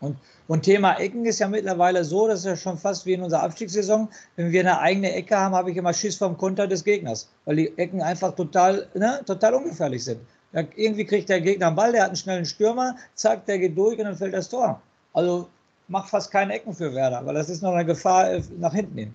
Und, 0.00 0.18
und, 0.48 0.62
Thema 0.62 0.94
Ecken 0.94 1.24
ist 1.24 1.38
ja 1.38 1.48
mittlerweile 1.48 2.04
so, 2.04 2.26
das 2.28 2.40
ist 2.40 2.46
ja 2.46 2.56
schon 2.56 2.76
fast 2.76 3.06
wie 3.06 3.14
in 3.14 3.22
unserer 3.22 3.42
Abstiegssaison. 3.42 4.08
Wenn 4.36 4.52
wir 4.52 4.60
eine 4.60 4.78
eigene 4.80 5.12
Ecke 5.12 5.36
haben, 5.36 5.54
habe 5.54 5.70
ich 5.70 5.76
immer 5.76 5.94
Schiss 5.94 6.16
vom 6.16 6.36
Konter 6.36 6.66
des 6.66 6.84
Gegners, 6.84 7.30
weil 7.44 7.56
die 7.56 7.78
Ecken 7.78 8.02
einfach 8.02 8.34
total, 8.34 8.88
ne, 8.94 9.22
total 9.24 9.54
ungefährlich 9.54 10.04
sind. 10.04 10.20
Ja, 10.52 10.62
irgendwie 10.76 11.04
kriegt 11.04 11.28
der 11.28 11.40
Gegner 11.40 11.68
einen 11.68 11.76
Ball, 11.76 11.92
der 11.92 12.02
hat 12.02 12.08
einen 12.08 12.16
schnellen 12.16 12.44
Stürmer, 12.44 12.96
zack, 13.14 13.46
der 13.46 13.58
geht 13.58 13.78
durch 13.78 13.98
und 13.98 14.04
dann 14.04 14.16
fällt 14.16 14.34
das 14.34 14.48
Tor. 14.48 14.82
Also 15.12 15.48
macht 15.88 16.10
fast 16.10 16.30
keine 16.30 16.54
Ecken 16.54 16.74
für 16.74 16.94
Werder, 16.94 17.24
weil 17.24 17.34
das 17.34 17.48
ist 17.48 17.62
noch 17.62 17.72
eine 17.72 17.84
Gefahr 17.84 18.30
äh, 18.30 18.42
nach 18.58 18.74
hinten 18.74 18.98
hin. 18.98 19.14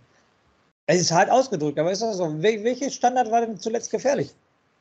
Es 0.88 1.02
ist 1.02 1.12
hart 1.12 1.30
ausgedrückt, 1.30 1.78
aber 1.78 1.92
ist 1.92 2.02
das 2.02 2.18
so? 2.18 2.42
Wel 2.42 2.64
welches 2.64 2.96
Standard 2.96 3.30
war 3.32 3.42
denn 3.42 3.60
zuletzt 3.60 3.92
gefährlich? 3.92 4.34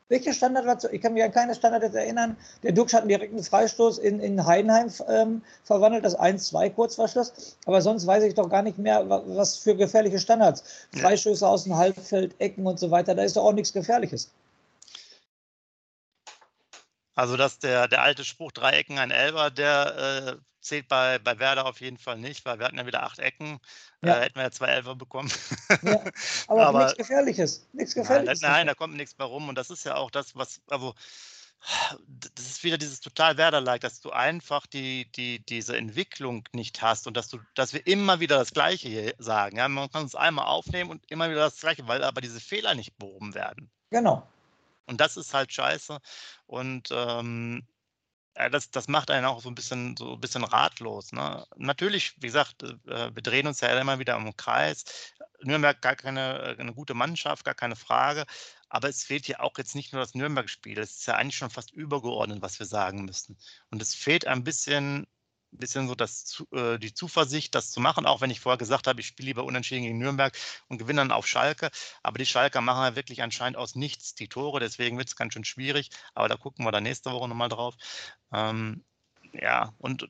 Welcher 0.09 0.33
Standard 0.33 0.65
war 0.65 0.79
zu, 0.79 0.91
Ich 0.91 1.01
kann 1.01 1.13
mich 1.13 1.23
an 1.23 1.31
keine 1.31 1.53
Standard 1.53 1.83
jetzt 1.83 1.95
erinnern. 1.95 2.35
Der 2.63 2.71
Duxch 2.71 2.95
hat 2.95 3.01
einen 3.01 3.09
direkten 3.09 3.43
Freistoß 3.43 3.99
in, 3.99 4.19
in 4.19 4.43
Heidenheim 4.43 4.89
ähm, 5.07 5.43
verwandelt, 5.63 6.03
das 6.03 6.17
1-2 6.17 6.71
Kurzverschluss. 6.71 7.55
Aber 7.65 7.79
sonst 7.83 8.07
weiß 8.07 8.23
ich 8.23 8.33
doch 8.33 8.49
gar 8.49 8.63
nicht 8.63 8.79
mehr, 8.79 9.07
was 9.07 9.57
für 9.57 9.75
gefährliche 9.75 10.17
Standards. 10.17 10.63
Freistöße 10.99 11.47
aus 11.47 11.65
dem 11.65 11.77
Halbfeld, 11.77 12.33
Ecken 12.39 12.65
und 12.65 12.79
so 12.79 12.89
weiter, 12.89 13.13
da 13.13 13.21
ist 13.21 13.37
doch 13.37 13.43
auch 13.43 13.53
nichts 13.53 13.71
Gefährliches. 13.71 14.31
Also, 17.19 17.35
dass 17.35 17.59
der, 17.59 17.89
der 17.89 18.01
alte 18.01 18.23
Spruch, 18.23 18.53
drei 18.53 18.71
Ecken, 18.77 18.97
ein 18.97 19.11
Elber, 19.11 19.51
der 19.51 20.37
äh, 20.37 20.37
zählt 20.61 20.87
bei, 20.87 21.19
bei 21.19 21.37
Werder 21.37 21.65
auf 21.65 21.81
jeden 21.81 21.97
Fall 21.97 22.17
nicht, 22.17 22.45
weil 22.45 22.59
wir 22.59 22.65
hatten 22.65 22.77
ja 22.77 22.85
wieder 22.85 23.03
acht 23.03 23.19
Ecken. 23.19 23.59
Ja. 24.01 24.19
Äh, 24.19 24.21
hätten 24.21 24.35
wir 24.35 24.43
ja 24.43 24.51
zwei 24.51 24.67
Elfer 24.67 24.95
bekommen. 24.95 25.29
Ja, 25.81 26.01
aber, 26.47 26.67
aber, 26.67 26.79
nichts 26.79 26.97
Gefährliches. 26.97 27.67
Nichts 27.73 27.93
Gefährliches. 27.93 28.39
Nein, 28.39 28.51
nein, 28.51 28.67
da 28.67 28.73
kommt 28.73 28.95
nichts 28.95 29.17
mehr 29.17 29.27
rum. 29.27 29.49
Und 29.49 29.55
das 29.55 29.69
ist 29.69 29.83
ja 29.83 29.95
auch 29.95 30.11
das, 30.11 30.37
was, 30.37 30.61
also 30.69 30.95
das 32.07 32.45
ist 32.45 32.63
wieder 32.63 32.77
dieses 32.77 33.01
total 33.01 33.35
Werder-like, 33.35 33.81
dass 33.81 33.99
du 33.99 34.11
einfach 34.11 34.65
die, 34.65 35.11
die, 35.11 35.45
diese 35.45 35.75
Entwicklung 35.75 36.47
nicht 36.53 36.81
hast 36.81 37.05
und 37.05 37.17
dass 37.17 37.27
du, 37.27 37.39
dass 37.53 37.73
wir 37.73 37.85
immer 37.85 38.21
wieder 38.21 38.37
das 38.37 38.53
Gleiche 38.53 38.87
hier 38.87 39.13
sagen. 39.17 39.57
Ja, 39.57 39.67
man 39.67 39.91
kann 39.91 40.05
es 40.05 40.15
einmal 40.15 40.45
aufnehmen 40.45 40.89
und 40.89 41.11
immer 41.11 41.29
wieder 41.29 41.41
das 41.41 41.59
Gleiche, 41.59 41.85
weil 41.85 42.01
aber 42.01 42.21
diese 42.21 42.39
Fehler 42.39 42.75
nicht 42.75 42.97
behoben 42.97 43.33
werden. 43.35 43.69
Genau. 43.89 44.25
Und 44.89 44.99
das 44.99 45.17
ist 45.17 45.33
halt 45.33 45.53
scheiße. 45.53 45.99
Und 46.47 46.89
ähm, 46.91 47.67
das, 48.51 48.71
das 48.71 48.87
macht 48.87 49.11
einen 49.11 49.25
auch 49.25 49.41
so 49.41 49.49
ein 49.49 49.55
bisschen, 49.55 49.95
so 49.97 50.13
ein 50.13 50.19
bisschen 50.19 50.43
ratlos. 50.43 51.11
Ne? 51.11 51.45
Natürlich, 51.57 52.15
wie 52.17 52.27
gesagt, 52.27 52.63
äh, 52.63 53.13
wir 53.13 53.21
drehen 53.21 53.47
uns 53.47 53.61
ja 53.61 53.79
immer 53.79 53.99
wieder 53.99 54.15
im 54.15 54.35
Kreis. 54.35 55.13
Nürnberg 55.43 55.81
gar 55.81 55.95
keine 55.95 56.55
eine 56.57 56.73
gute 56.73 56.93
Mannschaft, 56.95 57.45
gar 57.45 57.53
keine 57.53 57.75
Frage. 57.75 58.25
Aber 58.69 58.89
es 58.89 59.03
fehlt 59.03 59.27
ja 59.27 59.39
auch 59.41 59.57
jetzt 59.57 59.75
nicht 59.75 59.93
nur 59.93 60.01
das 60.01 60.15
Nürnberg-Spiel. 60.15 60.79
Es 60.79 60.97
ist 60.97 61.07
ja 61.07 61.15
eigentlich 61.15 61.37
schon 61.37 61.49
fast 61.49 61.71
übergeordnet, 61.71 62.41
was 62.41 62.59
wir 62.59 62.65
sagen 62.65 63.05
müssen. 63.05 63.37
Und 63.69 63.81
es 63.81 63.93
fehlt 63.95 64.25
ein 64.27 64.43
bisschen 64.43 65.07
bisschen 65.57 65.87
so 65.87 65.95
das, 65.95 66.43
äh, 66.51 66.77
die 66.77 66.93
Zuversicht, 66.93 67.55
das 67.55 67.71
zu 67.71 67.79
machen, 67.79 68.05
auch 68.05 68.21
wenn 68.21 68.29
ich 68.29 68.39
vorher 68.39 68.57
gesagt 68.57 68.87
habe, 68.87 69.01
ich 69.01 69.07
spiele 69.07 69.27
lieber 69.27 69.43
unentschieden 69.43 69.83
gegen 69.83 69.97
Nürnberg 69.97 70.37
und 70.67 70.77
gewinne 70.77 71.01
dann 71.01 71.11
auf 71.11 71.27
Schalke. 71.27 71.69
Aber 72.03 72.17
die 72.17 72.25
Schalker 72.25 72.61
machen 72.61 72.83
ja 72.83 72.95
wirklich 72.95 73.21
anscheinend 73.23 73.57
aus 73.57 73.75
nichts 73.75 74.15
die 74.15 74.27
Tore, 74.27 74.59
deswegen 74.59 74.97
wird 74.97 75.07
es 75.07 75.15
ganz 75.15 75.33
schön 75.33 75.45
schwierig. 75.45 75.89
Aber 76.13 76.29
da 76.29 76.37
gucken 76.37 76.65
wir 76.65 76.71
dann 76.71 76.83
nächste 76.83 77.11
Woche 77.11 77.27
nochmal 77.27 77.49
drauf. 77.49 77.75
Ähm, 78.33 78.83
ja, 79.33 79.73
und 79.79 80.07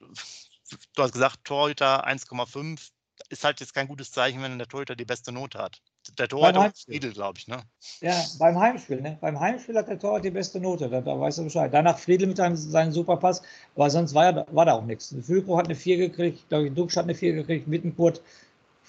du 0.96 1.04
hast 1.04 1.14
gesagt, 1.14 1.44
Torhüter 1.46 2.06
1,5 2.06 2.92
ist 3.30 3.44
halt 3.44 3.60
jetzt 3.60 3.74
kein 3.74 3.88
gutes 3.88 4.12
Zeichen, 4.12 4.42
wenn 4.42 4.58
der 4.58 4.68
Torhüter 4.68 4.96
die 4.96 5.06
beste 5.06 5.32
Note 5.32 5.60
hat. 5.60 5.82
Der 6.18 6.28
Torwart 6.28 6.78
Friedel, 6.78 7.14
glaube 7.14 7.38
ich, 7.38 7.48
ne? 7.48 7.58
Ja, 8.02 8.14
beim 8.40 8.60
Heimspiel, 8.60 9.02
ne? 9.02 9.18
Beim 9.22 9.40
Heimspiel 9.40 9.78
hat 9.78 9.88
der 9.88 10.00
Torwart 10.00 10.26
die 10.26 10.32
beste 10.32 10.60
Note, 10.60 10.90
da, 10.90 11.02
da 11.02 11.20
weiß 11.20 11.38
er 11.38 11.44
Bescheid. 11.46 11.74
Danach 11.74 11.98
Friedel 11.98 12.28
mit 12.28 12.38
seinem, 12.38 12.56
seinem 12.56 12.92
Superpass, 12.92 13.42
aber 13.76 13.90
sonst 13.90 14.14
war, 14.14 14.26
ja, 14.26 14.46
war 14.52 14.66
da 14.66 14.74
auch 14.74 14.86
nichts. 14.86 15.16
Füllkrug 15.22 15.58
hat 15.58 15.66
eine 15.66 15.76
4 15.76 15.98
gekriegt, 15.98 16.50
glaube 16.50 16.68
ich, 16.68 16.74
Dux 16.74 16.98
hat 16.98 17.04
eine 17.04 17.16
4 17.16 17.34
gekriegt, 17.34 17.68
Mittenkurt 17.68 18.22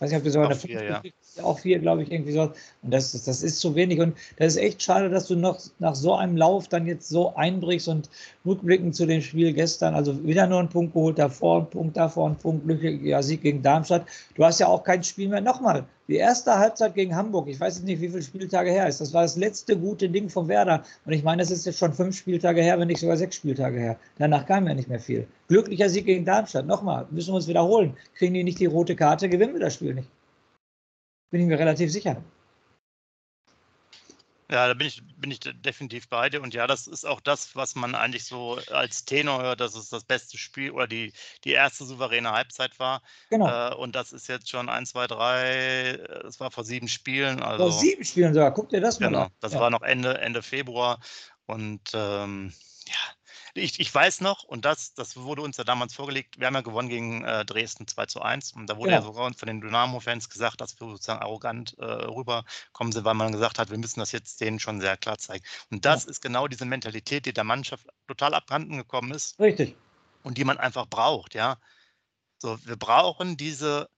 ich 0.01 0.05
weiß 0.05 0.13
nicht, 0.13 0.19
ob 0.21 0.25
wir 0.25 0.33
sogar 0.33 0.49
eine 0.49 0.57
5 0.57 0.73
ja. 1.37 1.45
auch 1.45 1.59
vier, 1.59 1.79
glaube 1.79 2.03
ich, 2.03 2.11
irgendwie 2.11 2.33
so. 2.33 2.41
Und 2.41 2.91
das, 2.91 3.13
das 3.13 3.43
ist 3.43 3.61
zu 3.61 3.75
wenig. 3.75 4.01
Und 4.01 4.17
das 4.39 4.55
ist 4.55 4.63
echt 4.63 4.83
schade, 4.83 5.11
dass 5.11 5.27
du 5.27 5.37
noch 5.37 5.61
nach 5.79 5.95
so 5.95 6.15
einem 6.15 6.39
Lauf 6.39 6.69
dann 6.69 6.87
jetzt 6.87 7.11
so 7.11 7.35
einbrichst 7.35 7.87
und 7.87 8.09
rückblickend 8.47 8.97
zu 8.97 9.05
dem 9.05 9.21
Spiel 9.21 9.53
gestern, 9.53 9.95
also 9.95 10.25
wieder 10.25 10.47
nur 10.47 10.61
einen 10.61 10.71
Punkt 10.71 10.95
geholt, 10.95 11.19
davor 11.19 11.59
einen 11.59 11.69
Punkt, 11.69 11.99
davor 11.99 12.29
einen 12.29 12.37
Punkt, 12.37 12.65
glücklicher 12.65 13.23
Sieg 13.23 13.43
gegen 13.43 13.61
Darmstadt. 13.61 14.07
Du 14.37 14.43
hast 14.47 14.59
ja 14.59 14.69
auch 14.69 14.85
kein 14.85 15.03
Spiel 15.03 15.29
mehr. 15.29 15.43
Nochmal, 15.43 15.85
die 16.11 16.17
erste 16.17 16.59
Halbzeit 16.59 16.95
gegen 16.95 17.15
Hamburg, 17.15 17.47
ich 17.49 17.61
weiß 17.61 17.77
jetzt 17.77 17.85
nicht, 17.85 18.01
wie 18.01 18.09
viele 18.09 18.23
Spieltage 18.23 18.71
her 18.71 18.89
ist. 18.89 19.01
Das 19.01 19.15
war 19.15 19.23
das 19.23 19.37
letzte 19.37 19.79
gute 19.79 20.09
Ding 20.09 20.29
von 20.29 20.49
Werder. 20.49 20.83
Und 21.07 21.13
ich 21.13 21.23
meine, 21.23 21.41
das 21.41 21.53
ist 21.53 21.67
jetzt 21.67 21.79
schon 21.79 21.93
fünf 21.93 22.17
Spieltage 22.17 22.63
her, 22.63 22.81
wenn 22.81 22.89
nicht 22.89 23.01
sogar 23.01 23.17
sechs 23.17 23.37
Spieltage 23.37 23.79
her. 23.79 23.97
Danach 24.19 24.45
kam 24.45 24.67
ja 24.67 24.75
nicht 24.75 24.89
mehr 24.89 24.99
viel. 24.99 25.29
Glücklicher 25.47 25.89
Sieg 25.89 26.07
gegen 26.07 26.25
Darmstadt. 26.25 26.67
Nochmal, 26.67 27.07
müssen 27.13 27.31
wir 27.31 27.37
uns 27.37 27.47
wiederholen. 27.47 27.97
Kriegen 28.17 28.35
die 28.35 28.43
nicht 28.43 28.59
die 28.59 28.67
rote 28.67 28.97
Karte, 28.97 29.29
gewinnen 29.29 29.53
wir 29.53 29.61
das 29.61 29.75
Spiel 29.75 29.95
nicht. 29.95 30.09
Bin 31.31 31.43
ich 31.43 31.47
mir 31.47 31.61
relativ 31.61 31.93
sicher. 31.93 32.17
Ja, 34.51 34.67
da 34.67 34.75
bin 34.75 34.89
ich, 34.89 35.01
bin 35.17 35.31
ich 35.31 35.39
definitiv 35.41 36.09
bei 36.09 36.29
dir. 36.29 36.43
Und 36.43 36.55
ja, 36.55 36.67
das 36.67 36.89
ist 36.89 37.05
auch 37.05 37.21
das, 37.21 37.55
was 37.55 37.77
man 37.77 37.95
eigentlich 37.95 38.25
so 38.25 38.59
als 38.73 39.05
Tenor 39.05 39.43
hört, 39.43 39.61
dass 39.61 39.77
es 39.77 39.91
das 39.91 40.03
beste 40.03 40.39
Spiel 40.39 40.73
oder 40.73 40.89
die, 40.89 41.13
die 41.45 41.53
erste 41.53 41.85
souveräne 41.85 42.33
Halbzeit 42.33 42.79
war. 42.81 43.01
Genau. 43.31 43.47
Äh, 43.49 43.75
und 43.77 43.95
das 43.95 44.13
ist 44.13 44.29
jetzt 44.29 44.51
schon 44.51 44.69
1, 44.69 44.91
2, 44.91 45.07
3, 45.07 45.91
es 46.27 46.41
war 46.41 46.51
vor 46.51 46.65
sieben 46.65 46.89
Spielen. 46.89 47.41
Also, 47.41 47.71
vor 47.71 47.81
sieben 47.81 48.05
Spielen 48.05 48.35
sogar, 48.35 48.53
guck 48.53 48.71
dir 48.71 48.81
das 48.81 48.99
mal 48.99 49.07
genau, 49.07 49.21
an. 49.21 49.25
Genau, 49.27 49.37
das 49.41 49.53
ja. 49.53 49.61
war 49.61 49.71
noch 49.71 49.83
Ende, 49.83 50.19
Ende 50.19 50.43
Februar. 50.43 50.99
Und 51.47 51.83
ähm, 51.95 52.53
ja, 52.89 52.95
ich, 53.55 53.81
ich 53.81 53.95
weiß 53.95 54.21
noch, 54.21 54.45
und 54.45 54.65
das, 54.65 54.95
das 54.95 55.17
wurde 55.17 55.43
uns 55.43 55.57
ja 55.57 55.65
damals 55.65 55.95
vorgelegt, 55.95 56.39
wir 56.39 56.47
haben 56.47 56.55
ja 56.55 56.61
gewonnen 56.61 56.89
gegen 56.89 57.25
äh, 57.25 57.45
Dresden 57.45 57.87
2 57.87 58.07
zu 58.07 58.23
1. 58.23 58.53
Und 58.53 58.67
da 58.69 58.77
wurde 58.77 58.93
ja, 58.93 58.99
ja 58.99 59.03
sogar 59.03 59.33
von 59.35 59.47
den 59.47 59.61
Dynamo-Fans 59.61 60.29
gesagt, 60.29 60.61
dass 60.61 60.81
wir 60.81 60.89
sozusagen 60.89 61.23
arrogant 61.23 61.77
äh, 61.79 61.85
rüberkommen 61.85 62.93
sind, 62.93 63.05
weil 63.05 63.15
man 63.15 63.33
gesagt 63.33 63.59
hat, 63.59 63.71
wir 63.71 63.79
müssen 63.79 64.01
das 64.01 64.13
jetzt 64.13 64.41
denen 64.41 64.61
schon 64.61 64.81
sehr 64.81 64.97
klar 64.97 65.19
zeigen. 65.19 65.45
Und 65.71 65.85
das 65.85 66.05
ja. 66.05 66.11
ist 66.11 66.21
genau 66.21 66.49
diese 66.49 66.65
Mentalität, 66.65 67.27
die 67.27 67.33
der 67.33 67.45
Mannschaft 67.45 67.87
total 68.07 68.35
abhanden 68.35 68.77
gekommen 68.77 69.13
ist. 69.13 69.39
Richtig. 69.41 69.77
Und 70.23 70.39
die 70.39 70.45
man 70.45 70.59
einfach 70.59 70.87
braucht, 70.87 71.35
ja. 71.35 71.57
So, 72.39 72.59
wir 72.65 72.77
brauchen 72.77 73.37
diese 73.37 73.89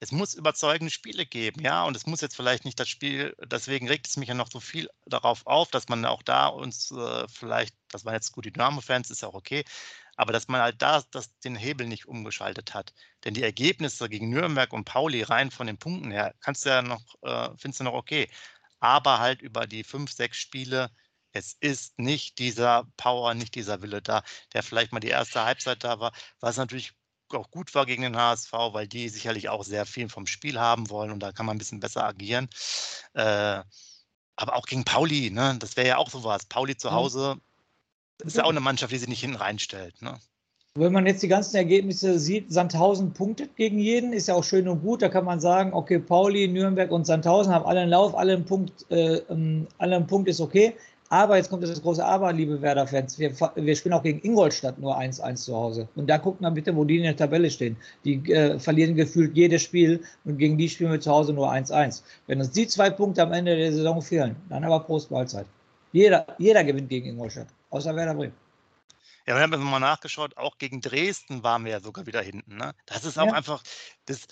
es 0.00 0.12
muss 0.12 0.34
überzeugende 0.34 0.90
Spiele 0.90 1.26
geben, 1.26 1.60
ja, 1.62 1.84
und 1.84 1.94
es 1.96 2.06
muss 2.06 2.22
jetzt 2.22 2.34
vielleicht 2.34 2.64
nicht 2.64 2.80
das 2.80 2.88
Spiel, 2.88 3.36
deswegen 3.44 3.86
regt 3.88 4.08
es 4.08 4.16
mich 4.16 4.28
ja 4.30 4.34
noch 4.34 4.50
so 4.50 4.58
viel 4.58 4.88
darauf 5.06 5.46
auf, 5.46 5.70
dass 5.70 5.88
man 5.88 6.04
auch 6.06 6.22
da 6.22 6.46
uns 6.46 6.90
äh, 6.90 7.28
vielleicht, 7.28 7.74
das 7.90 8.04
waren 8.04 8.14
jetzt 8.14 8.32
gut 8.32 8.46
die 8.46 8.52
Dynamo-Fans, 8.52 9.10
ist 9.10 9.22
ja 9.22 9.28
auch 9.28 9.34
okay, 9.34 9.64
aber 10.16 10.32
dass 10.32 10.48
man 10.48 10.60
halt 10.62 10.80
da 10.82 11.02
das, 11.10 11.38
den 11.40 11.56
Hebel 11.56 11.86
nicht 11.86 12.06
umgeschaltet 12.06 12.74
hat. 12.74 12.92
Denn 13.24 13.34
die 13.34 13.42
Ergebnisse 13.42 14.08
gegen 14.08 14.30
Nürnberg 14.30 14.72
und 14.72 14.84
Pauli 14.84 15.22
rein 15.22 15.50
von 15.50 15.66
den 15.66 15.78
Punkten 15.78 16.10
her, 16.10 16.34
kannst 16.40 16.64
du 16.64 16.70
ja 16.70 16.82
noch, 16.82 17.02
äh, 17.22 17.50
findest 17.58 17.80
du 17.80 17.84
noch 17.84 17.94
okay. 17.94 18.30
Aber 18.80 19.18
halt 19.20 19.42
über 19.42 19.66
die 19.66 19.84
fünf, 19.84 20.12
sechs 20.12 20.38
Spiele, 20.38 20.90
es 21.32 21.54
ist 21.60 21.98
nicht 21.98 22.38
dieser 22.38 22.84
Power, 22.96 23.34
nicht 23.34 23.54
dieser 23.54 23.82
Wille 23.82 24.02
da, 24.02 24.22
der 24.52 24.62
vielleicht 24.62 24.92
mal 24.92 25.00
die 25.00 25.08
erste 25.08 25.44
Halbzeit 25.44 25.84
da 25.84 26.00
war, 26.00 26.12
was 26.40 26.56
natürlich 26.56 26.92
auch 27.34 27.50
gut 27.50 27.74
war 27.74 27.86
gegen 27.86 28.02
den 28.02 28.16
HSV, 28.16 28.52
weil 28.52 28.86
die 28.86 29.08
sicherlich 29.08 29.48
auch 29.48 29.64
sehr 29.64 29.86
viel 29.86 30.08
vom 30.08 30.26
Spiel 30.26 30.58
haben 30.58 30.90
wollen 30.90 31.10
und 31.10 31.20
da 31.20 31.32
kann 31.32 31.46
man 31.46 31.56
ein 31.56 31.58
bisschen 31.58 31.80
besser 31.80 32.04
agieren. 32.04 32.48
Äh, 33.14 33.60
aber 34.36 34.56
auch 34.56 34.66
gegen 34.66 34.84
Pauli, 34.84 35.30
ne? 35.30 35.56
das 35.58 35.76
wäre 35.76 35.88
ja 35.88 35.96
auch 35.98 36.10
sowas. 36.10 36.46
Pauli 36.46 36.76
zu 36.76 36.92
Hause 36.92 37.36
mhm. 38.20 38.26
ist 38.26 38.36
ja 38.36 38.44
auch 38.44 38.50
eine 38.50 38.60
Mannschaft, 38.60 38.92
die 38.92 38.98
sich 38.98 39.08
nicht 39.08 39.20
hinten 39.20 39.36
reinstellt. 39.36 40.00
Ne? 40.00 40.18
Wenn 40.74 40.92
man 40.92 41.04
jetzt 41.04 41.22
die 41.22 41.28
ganzen 41.28 41.56
Ergebnisse 41.56 42.20
sieht, 42.20 42.52
Sandhausen 42.52 43.12
punktet 43.12 43.56
gegen 43.56 43.80
jeden, 43.80 44.12
ist 44.12 44.28
ja 44.28 44.34
auch 44.34 44.44
schön 44.44 44.68
und 44.68 44.82
gut. 44.82 45.02
Da 45.02 45.08
kann 45.08 45.24
man 45.24 45.40
sagen, 45.40 45.74
okay, 45.74 45.98
Pauli, 45.98 46.46
Nürnberg 46.46 46.92
und 46.92 47.06
Sandhausen 47.06 47.52
haben 47.52 47.66
alle 47.66 47.80
einen 47.80 47.90
Lauf, 47.90 48.14
alle 48.14 48.34
einen 48.34 48.44
Punkt, 48.44 48.86
äh, 48.88 49.16
ähm, 49.28 49.66
alle 49.78 49.96
einen 49.96 50.06
Punkt 50.06 50.28
ist 50.28 50.40
okay. 50.40 50.74
Aber 51.12 51.36
jetzt 51.36 51.50
kommt 51.50 51.64
das 51.64 51.82
große 51.82 52.04
Aber, 52.04 52.32
liebe 52.32 52.62
Werder-Fans. 52.62 53.18
Wir, 53.18 53.32
wir, 53.56 53.74
spielen 53.74 53.94
auch 53.94 54.02
gegen 54.04 54.20
Ingolstadt 54.22 54.78
nur 54.78 54.96
1-1 54.96 55.34
zu 55.34 55.56
Hause. 55.56 55.88
Und 55.96 56.06
da 56.08 56.18
guckt 56.18 56.40
mal 56.40 56.50
bitte, 56.50 56.74
wo 56.76 56.84
die 56.84 56.98
in 56.98 57.02
der 57.02 57.16
Tabelle 57.16 57.50
stehen. 57.50 57.76
Die 58.04 58.32
äh, 58.32 58.60
verlieren 58.60 58.94
gefühlt 58.94 59.36
jedes 59.36 59.62
Spiel 59.62 60.04
und 60.24 60.38
gegen 60.38 60.56
die 60.56 60.68
spielen 60.68 60.92
wir 60.92 61.00
zu 61.00 61.10
Hause 61.10 61.32
nur 61.32 61.52
1-1. 61.52 62.04
Wenn 62.28 62.38
uns 62.38 62.52
die 62.52 62.68
zwei 62.68 62.90
Punkte 62.90 63.24
am 63.24 63.32
Ende 63.32 63.56
der 63.56 63.72
Saison 63.72 64.00
fehlen, 64.00 64.36
dann 64.48 64.62
aber 64.62 64.78
Prost 64.80 65.10
Mahlzeit. 65.10 65.46
Jeder, 65.90 66.24
jeder 66.38 66.62
gewinnt 66.62 66.88
gegen 66.88 67.08
Ingolstadt, 67.08 67.48
außer 67.70 67.96
Werder 67.96 68.14
Bremen. 68.14 68.34
Ja, 69.26 69.34
wir 69.34 69.42
haben 69.42 69.52
jetzt 69.52 69.62
mal 69.62 69.80
nachgeschaut, 69.80 70.36
auch 70.36 70.58
gegen 70.58 70.80
Dresden 70.80 71.42
waren 71.42 71.64
wir 71.64 71.72
ja 71.72 71.80
sogar 71.80 72.06
wieder 72.06 72.22
hinten. 72.22 72.56
Ne? 72.56 72.72
Das 72.86 73.04
ist 73.04 73.18
auch 73.18 73.26
ja. 73.26 73.32
einfach, 73.32 73.62
das, 74.06 74.26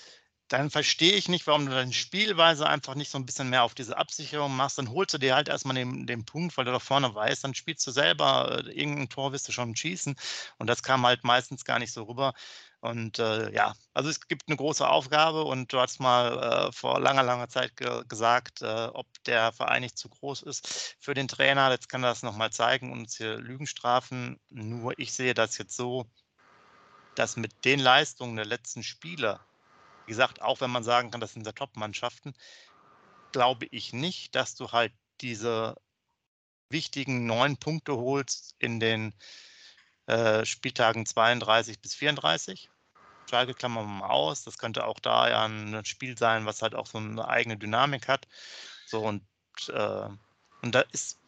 dann 0.48 0.70
verstehe 0.70 1.12
ich 1.12 1.28
nicht, 1.28 1.46
warum 1.46 1.66
du 1.66 1.72
deine 1.72 1.92
Spielweise 1.92 2.66
einfach 2.66 2.94
nicht 2.94 3.10
so 3.10 3.18
ein 3.18 3.26
bisschen 3.26 3.50
mehr 3.50 3.64
auf 3.64 3.74
diese 3.74 3.98
Absicherung 3.98 4.56
machst. 4.56 4.78
Dann 4.78 4.90
holst 4.90 5.12
du 5.14 5.18
dir 5.18 5.34
halt 5.34 5.48
erstmal 5.48 5.74
den, 5.74 6.06
den 6.06 6.24
Punkt, 6.24 6.56
weil 6.56 6.64
du 6.64 6.72
da 6.72 6.78
vorne 6.78 7.14
weißt, 7.14 7.44
dann 7.44 7.54
spielst 7.54 7.86
du 7.86 7.90
selber, 7.90 8.64
äh, 8.64 8.70
irgendein 8.72 9.10
Tor 9.10 9.32
wirst 9.32 9.46
du 9.48 9.52
schon 9.52 9.76
schießen. 9.76 10.16
Und 10.58 10.66
das 10.66 10.82
kam 10.82 11.06
halt 11.06 11.22
meistens 11.22 11.64
gar 11.64 11.78
nicht 11.78 11.92
so 11.92 12.04
rüber. 12.04 12.32
Und 12.80 13.18
äh, 13.18 13.52
ja, 13.52 13.74
also 13.92 14.08
es 14.08 14.26
gibt 14.28 14.44
eine 14.48 14.56
große 14.56 14.88
Aufgabe 14.88 15.42
und 15.44 15.72
du 15.72 15.80
hast 15.80 16.00
mal 16.00 16.68
äh, 16.68 16.72
vor 16.72 17.00
langer, 17.00 17.24
langer 17.24 17.48
Zeit 17.48 17.76
ge 17.76 18.04
gesagt, 18.08 18.62
äh, 18.62 18.88
ob 18.92 19.06
der 19.24 19.52
Verein 19.52 19.82
nicht 19.82 19.98
zu 19.98 20.08
groß 20.08 20.42
ist 20.42 20.96
für 21.00 21.12
den 21.12 21.28
Trainer. 21.28 21.70
Jetzt 21.70 21.88
kann 21.88 22.04
er 22.04 22.10
das 22.10 22.22
nochmal 22.22 22.50
zeigen 22.52 22.92
und 22.92 23.00
uns 23.00 23.16
hier 23.16 23.36
Lügen 23.36 23.66
strafen. 23.66 24.40
Nur 24.48 24.98
ich 24.98 25.12
sehe 25.12 25.34
das 25.34 25.58
jetzt 25.58 25.76
so, 25.76 26.06
dass 27.16 27.36
mit 27.36 27.64
den 27.64 27.80
Leistungen 27.80 28.36
der 28.36 28.46
letzten 28.46 28.82
Spieler 28.82 29.47
wie 30.08 30.12
gesagt, 30.12 30.40
auch 30.40 30.62
wenn 30.62 30.70
man 30.70 30.84
sagen 30.84 31.10
kann, 31.10 31.20
das 31.20 31.34
sind 31.34 31.44
ja 31.44 31.52
Top-Mannschaften, 31.52 32.32
glaube 33.30 33.66
ich 33.66 33.92
nicht, 33.92 34.34
dass 34.34 34.54
du 34.54 34.72
halt 34.72 34.94
diese 35.20 35.76
wichtigen 36.70 37.26
neun 37.26 37.58
Punkte 37.58 37.94
holst 37.94 38.54
in 38.58 38.80
den 38.80 39.14
äh, 40.06 40.46
Spieltagen 40.46 41.04
32 41.04 41.78
bis 41.80 41.94
34. 41.94 42.70
Schalke 43.28 43.52
klammern 43.52 43.84
wir 43.84 44.00
mal 44.00 44.08
aus. 44.08 44.44
Das 44.44 44.56
könnte 44.56 44.86
auch 44.86 44.98
da 44.98 45.28
ja 45.28 45.44
ein 45.44 45.84
Spiel 45.84 46.16
sein, 46.16 46.46
was 46.46 46.62
halt 46.62 46.74
auch 46.74 46.86
so 46.86 46.96
eine 46.96 47.28
eigene 47.28 47.58
Dynamik 47.58 48.08
hat. 48.08 48.26
So 48.86 49.02
und, 49.02 49.22
äh, 49.68 50.08
und 50.62 50.74
da 50.74 50.80
ist, 50.92 51.18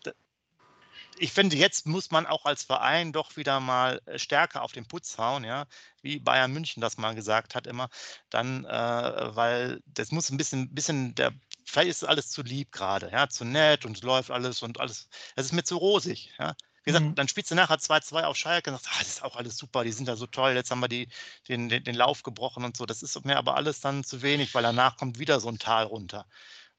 ich 1.21 1.33
finde, 1.33 1.57
jetzt 1.57 1.87
muss 1.87 2.11
man 2.11 2.27
auch 2.27 2.47
als 2.47 2.65
Verein 2.65 3.13
doch 3.13 3.37
wieder 3.37 3.61
mal 3.61 4.01
äh, 4.07 4.19
stärker 4.19 4.63
auf 4.63 4.73
den 4.73 4.87
Putz 4.87 5.19
hauen, 5.19 5.45
ja, 5.45 5.67
wie 6.03 6.19
Bayern 6.19 6.53
München 6.53 6.81
das 6.81 6.97
mal 6.97 7.15
gesagt 7.15 7.55
hat 7.55 7.67
immer. 7.67 7.89
Dann, 8.31 8.65
äh, 8.65 9.37
weil 9.37 9.83
das 9.87 10.11
muss 10.13 10.31
ein 10.31 10.39
bisschen, 10.39 10.75
bisschen 10.75 11.15
der, 11.15 11.33
vielleicht 11.65 11.91
ist 11.91 12.05
alles 12.05 12.31
zu 12.31 12.43
lieb 12.43 12.73
gerade, 12.73 13.11
ja, 13.13 13.29
zu 13.29 13.45
nett 13.45 13.85
und 13.85 14.03
läuft 14.03 14.31
alles 14.31 14.63
und 14.63 14.81
alles. 14.81 15.09
Das 15.37 15.47
ist 15.47 15.53
mir 15.53 15.65
zu 15.65 15.77
rosig, 15.77 16.33
ja. 16.39 16.55
Wie 16.85 16.93
gesagt, 16.93 17.05
mhm. 17.05 17.15
dann 17.15 17.29
spielst 17.29 17.51
du 17.51 17.55
nachher 17.55 17.77
2-2 17.79 18.23
auf 18.25 18.37
Schalke 18.39 18.71
und 18.71 18.77
sagst, 18.77 18.89
ah, 18.95 18.99
das 19.01 19.09
ist 19.09 19.23
auch 19.23 19.37
alles 19.37 19.59
super, 19.59 19.85
die 19.85 19.93
sind 19.93 20.09
da 20.09 20.17
so 20.17 20.27
toll, 20.27 20.53
jetzt 20.53 20.71
haben 20.71 20.81
wir 20.81 20.89
die, 20.89 21.09
den, 21.47 21.69
den, 21.69 21.85
den 21.85 21.95
Lauf 21.95 22.23
gebrochen 22.23 22.65
und 22.65 22.77
so. 22.77 22.87
Das 22.87 23.03
ist 23.03 23.23
mir 23.27 23.37
aber 23.37 23.57
alles 23.57 23.81
dann 23.81 24.03
zu 24.03 24.23
wenig, 24.23 24.55
weil 24.55 24.63
danach 24.63 24.97
kommt 24.97 25.19
wieder 25.19 25.41
so 25.41 25.49
ein 25.49 25.59
Tal 25.59 25.85
runter. 25.85 26.27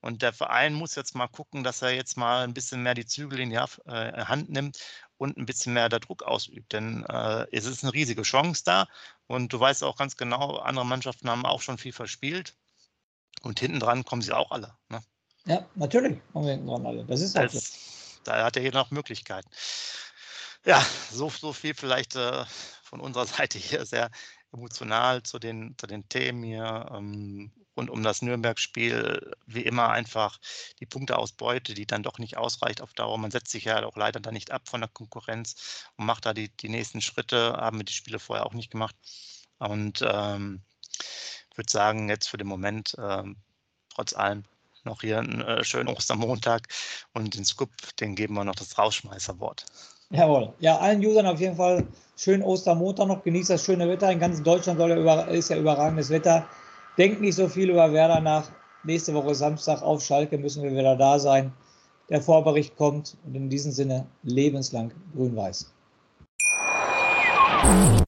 Und 0.01 0.23
der 0.23 0.33
Verein 0.33 0.73
muss 0.73 0.95
jetzt 0.95 1.15
mal 1.15 1.27
gucken, 1.27 1.63
dass 1.63 1.81
er 1.81 1.91
jetzt 1.91 2.17
mal 2.17 2.43
ein 2.43 2.53
bisschen 2.53 2.83
mehr 2.83 2.95
die 2.95 3.05
Zügel 3.05 3.39
in 3.39 3.51
die 3.51 3.55
äh, 3.55 4.25
Hand 4.25 4.49
nimmt 4.49 4.79
und 5.17 5.37
ein 5.37 5.45
bisschen 5.45 5.73
mehr 5.73 5.89
der 5.89 5.99
Druck 5.99 6.23
ausübt. 6.23 6.73
Denn 6.73 7.05
äh, 7.05 7.45
es 7.51 7.65
ist 7.65 7.83
eine 7.83 7.93
riesige 7.93 8.23
Chance 8.23 8.63
da. 8.65 8.87
Und 9.27 9.53
du 9.53 9.59
weißt 9.59 9.83
auch 9.83 9.95
ganz 9.95 10.17
genau, 10.17 10.57
andere 10.57 10.85
Mannschaften 10.85 11.29
haben 11.29 11.45
auch 11.45 11.61
schon 11.61 11.77
viel 11.77 11.93
verspielt. 11.93 12.55
Und 13.43 13.59
hinten 13.59 13.79
dran 13.79 14.03
kommen 14.03 14.23
sie 14.23 14.33
auch 14.33 14.51
alle. 14.51 14.75
Ne? 14.89 15.01
Ja, 15.45 15.65
natürlich 15.75 16.19
kommen 16.33 16.45
wir 16.45 16.53
hinten 16.53 16.67
dran 16.67 16.85
alle. 16.85 17.05
Das 17.05 17.21
ist 17.21 17.35
halt 17.35 17.51
so. 17.51 17.59
Da 18.23 18.43
hat 18.43 18.55
er 18.55 18.61
hier 18.61 18.73
noch 18.73 18.91
Möglichkeiten. 18.91 19.49
Ja, 20.65 20.85
so, 21.11 21.29
so 21.29 21.53
viel 21.53 21.73
vielleicht 21.73 22.15
äh, 22.15 22.45
von 22.83 22.99
unserer 22.99 23.25
Seite 23.27 23.59
hier 23.59 23.85
sehr 23.85 24.09
emotional 24.51 25.23
zu 25.23 25.39
den, 25.39 25.75
zu 25.77 25.87
den 25.87 26.07
Themen 26.09 26.43
hier. 26.43 26.89
Ähm, 26.91 27.51
rund 27.81 27.89
um 27.89 28.03
das 28.03 28.21
Nürnberg-Spiel 28.21 29.33
wie 29.47 29.61
immer 29.61 29.89
einfach 29.89 30.39
die 30.79 30.85
Punkteausbeute, 30.85 31.73
die 31.73 31.87
dann 31.87 32.03
doch 32.03 32.19
nicht 32.19 32.37
ausreicht 32.37 32.81
auf 32.81 32.93
Dauer. 32.93 33.17
Man 33.17 33.31
setzt 33.31 33.51
sich 33.51 33.65
ja 33.65 33.83
auch 33.83 33.97
leider 33.97 34.19
da 34.19 34.31
nicht 34.31 34.51
ab 34.51 34.69
von 34.69 34.81
der 34.81 34.89
Konkurrenz 34.89 35.87
und 35.97 36.05
macht 36.05 36.27
da 36.27 36.33
die, 36.33 36.49
die 36.49 36.69
nächsten 36.69 37.01
Schritte, 37.01 37.53
haben 37.53 37.79
wir 37.79 37.83
die 37.83 37.93
Spiele 37.93 38.19
vorher 38.19 38.45
auch 38.45 38.53
nicht 38.53 38.69
gemacht. 38.69 38.95
Und 39.57 40.05
ähm, 40.07 40.61
würde 41.55 41.71
sagen, 41.71 42.07
jetzt 42.07 42.27
für 42.27 42.37
den 42.37 42.47
Moment, 42.47 42.95
ähm, 42.99 43.37
trotz 43.89 44.13
allem, 44.13 44.45
noch 44.83 45.01
hier 45.01 45.19
einen 45.19 45.41
äh, 45.41 45.63
schönen 45.63 45.89
Ostermontag 45.89 46.67
und 47.13 47.35
den 47.35 47.45
Scoop, 47.45 47.69
den 47.99 48.15
geben 48.15 48.33
wir 48.35 48.43
noch 48.43 48.55
das 48.55 48.77
Rausschmeißerwort. 48.77 49.65
Jawohl. 50.09 50.53
Ja, 50.59 50.77
allen 50.77 51.05
Usern 51.05 51.27
auf 51.27 51.39
jeden 51.39 51.55
Fall 51.55 51.87
schönen 52.17 52.43
Ostermontag 52.43 53.07
noch. 53.07 53.23
Genießt 53.23 53.51
das 53.51 53.63
schöne 53.63 53.87
Wetter. 53.87 54.11
In 54.11 54.19
ganz 54.19 54.41
Deutschland 54.41 54.79
soll 54.79 54.89
ja 54.89 54.97
über, 54.97 55.27
ist 55.27 55.49
ja 55.49 55.57
überragendes 55.57 56.09
Wetter. 56.09 56.47
Denkt 56.97 57.21
nicht 57.21 57.35
so 57.35 57.47
viel 57.47 57.69
über 57.69 57.93
Werder 57.93 58.19
nach. 58.19 58.51
Nächste 58.83 59.13
Woche 59.13 59.33
Samstag 59.33 59.81
auf 59.81 60.03
Schalke 60.03 60.37
müssen 60.37 60.63
wir 60.63 60.71
wieder 60.71 60.95
da 60.97 61.19
sein. 61.19 61.53
Der 62.09 62.21
Vorbericht 62.21 62.75
kommt 62.75 63.17
und 63.25 63.35
in 63.35 63.49
diesem 63.49 63.71
Sinne 63.71 64.07
lebenslang 64.23 64.91
grün-weiß. 65.15 65.71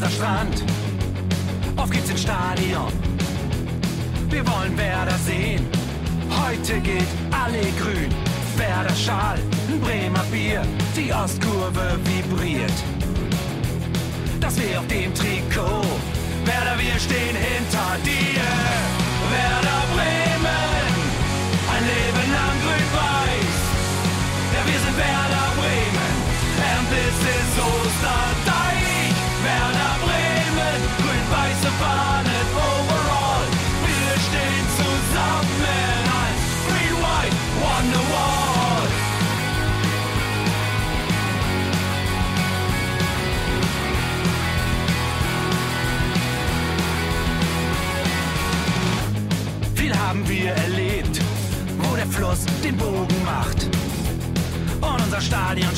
Weserstrand. 0.00 0.62
Auf 1.76 1.90
geht's 1.90 2.08
ins 2.08 2.22
Stadion. 2.22 2.92
Wir 4.30 4.46
wollen 4.46 4.78
Werder 4.78 5.18
sehen. 5.26 5.66
Heute 6.30 6.78
geht 6.80 7.08
alle 7.32 7.62
grün. 7.80 8.08
Werder 8.56 8.94
Schal, 8.94 9.38
ein 9.68 9.80
Bremer 9.80 10.24
Bier. 10.30 10.62
Die 10.96 11.12
Ostkurve 11.12 11.98
vibriert. 12.04 12.97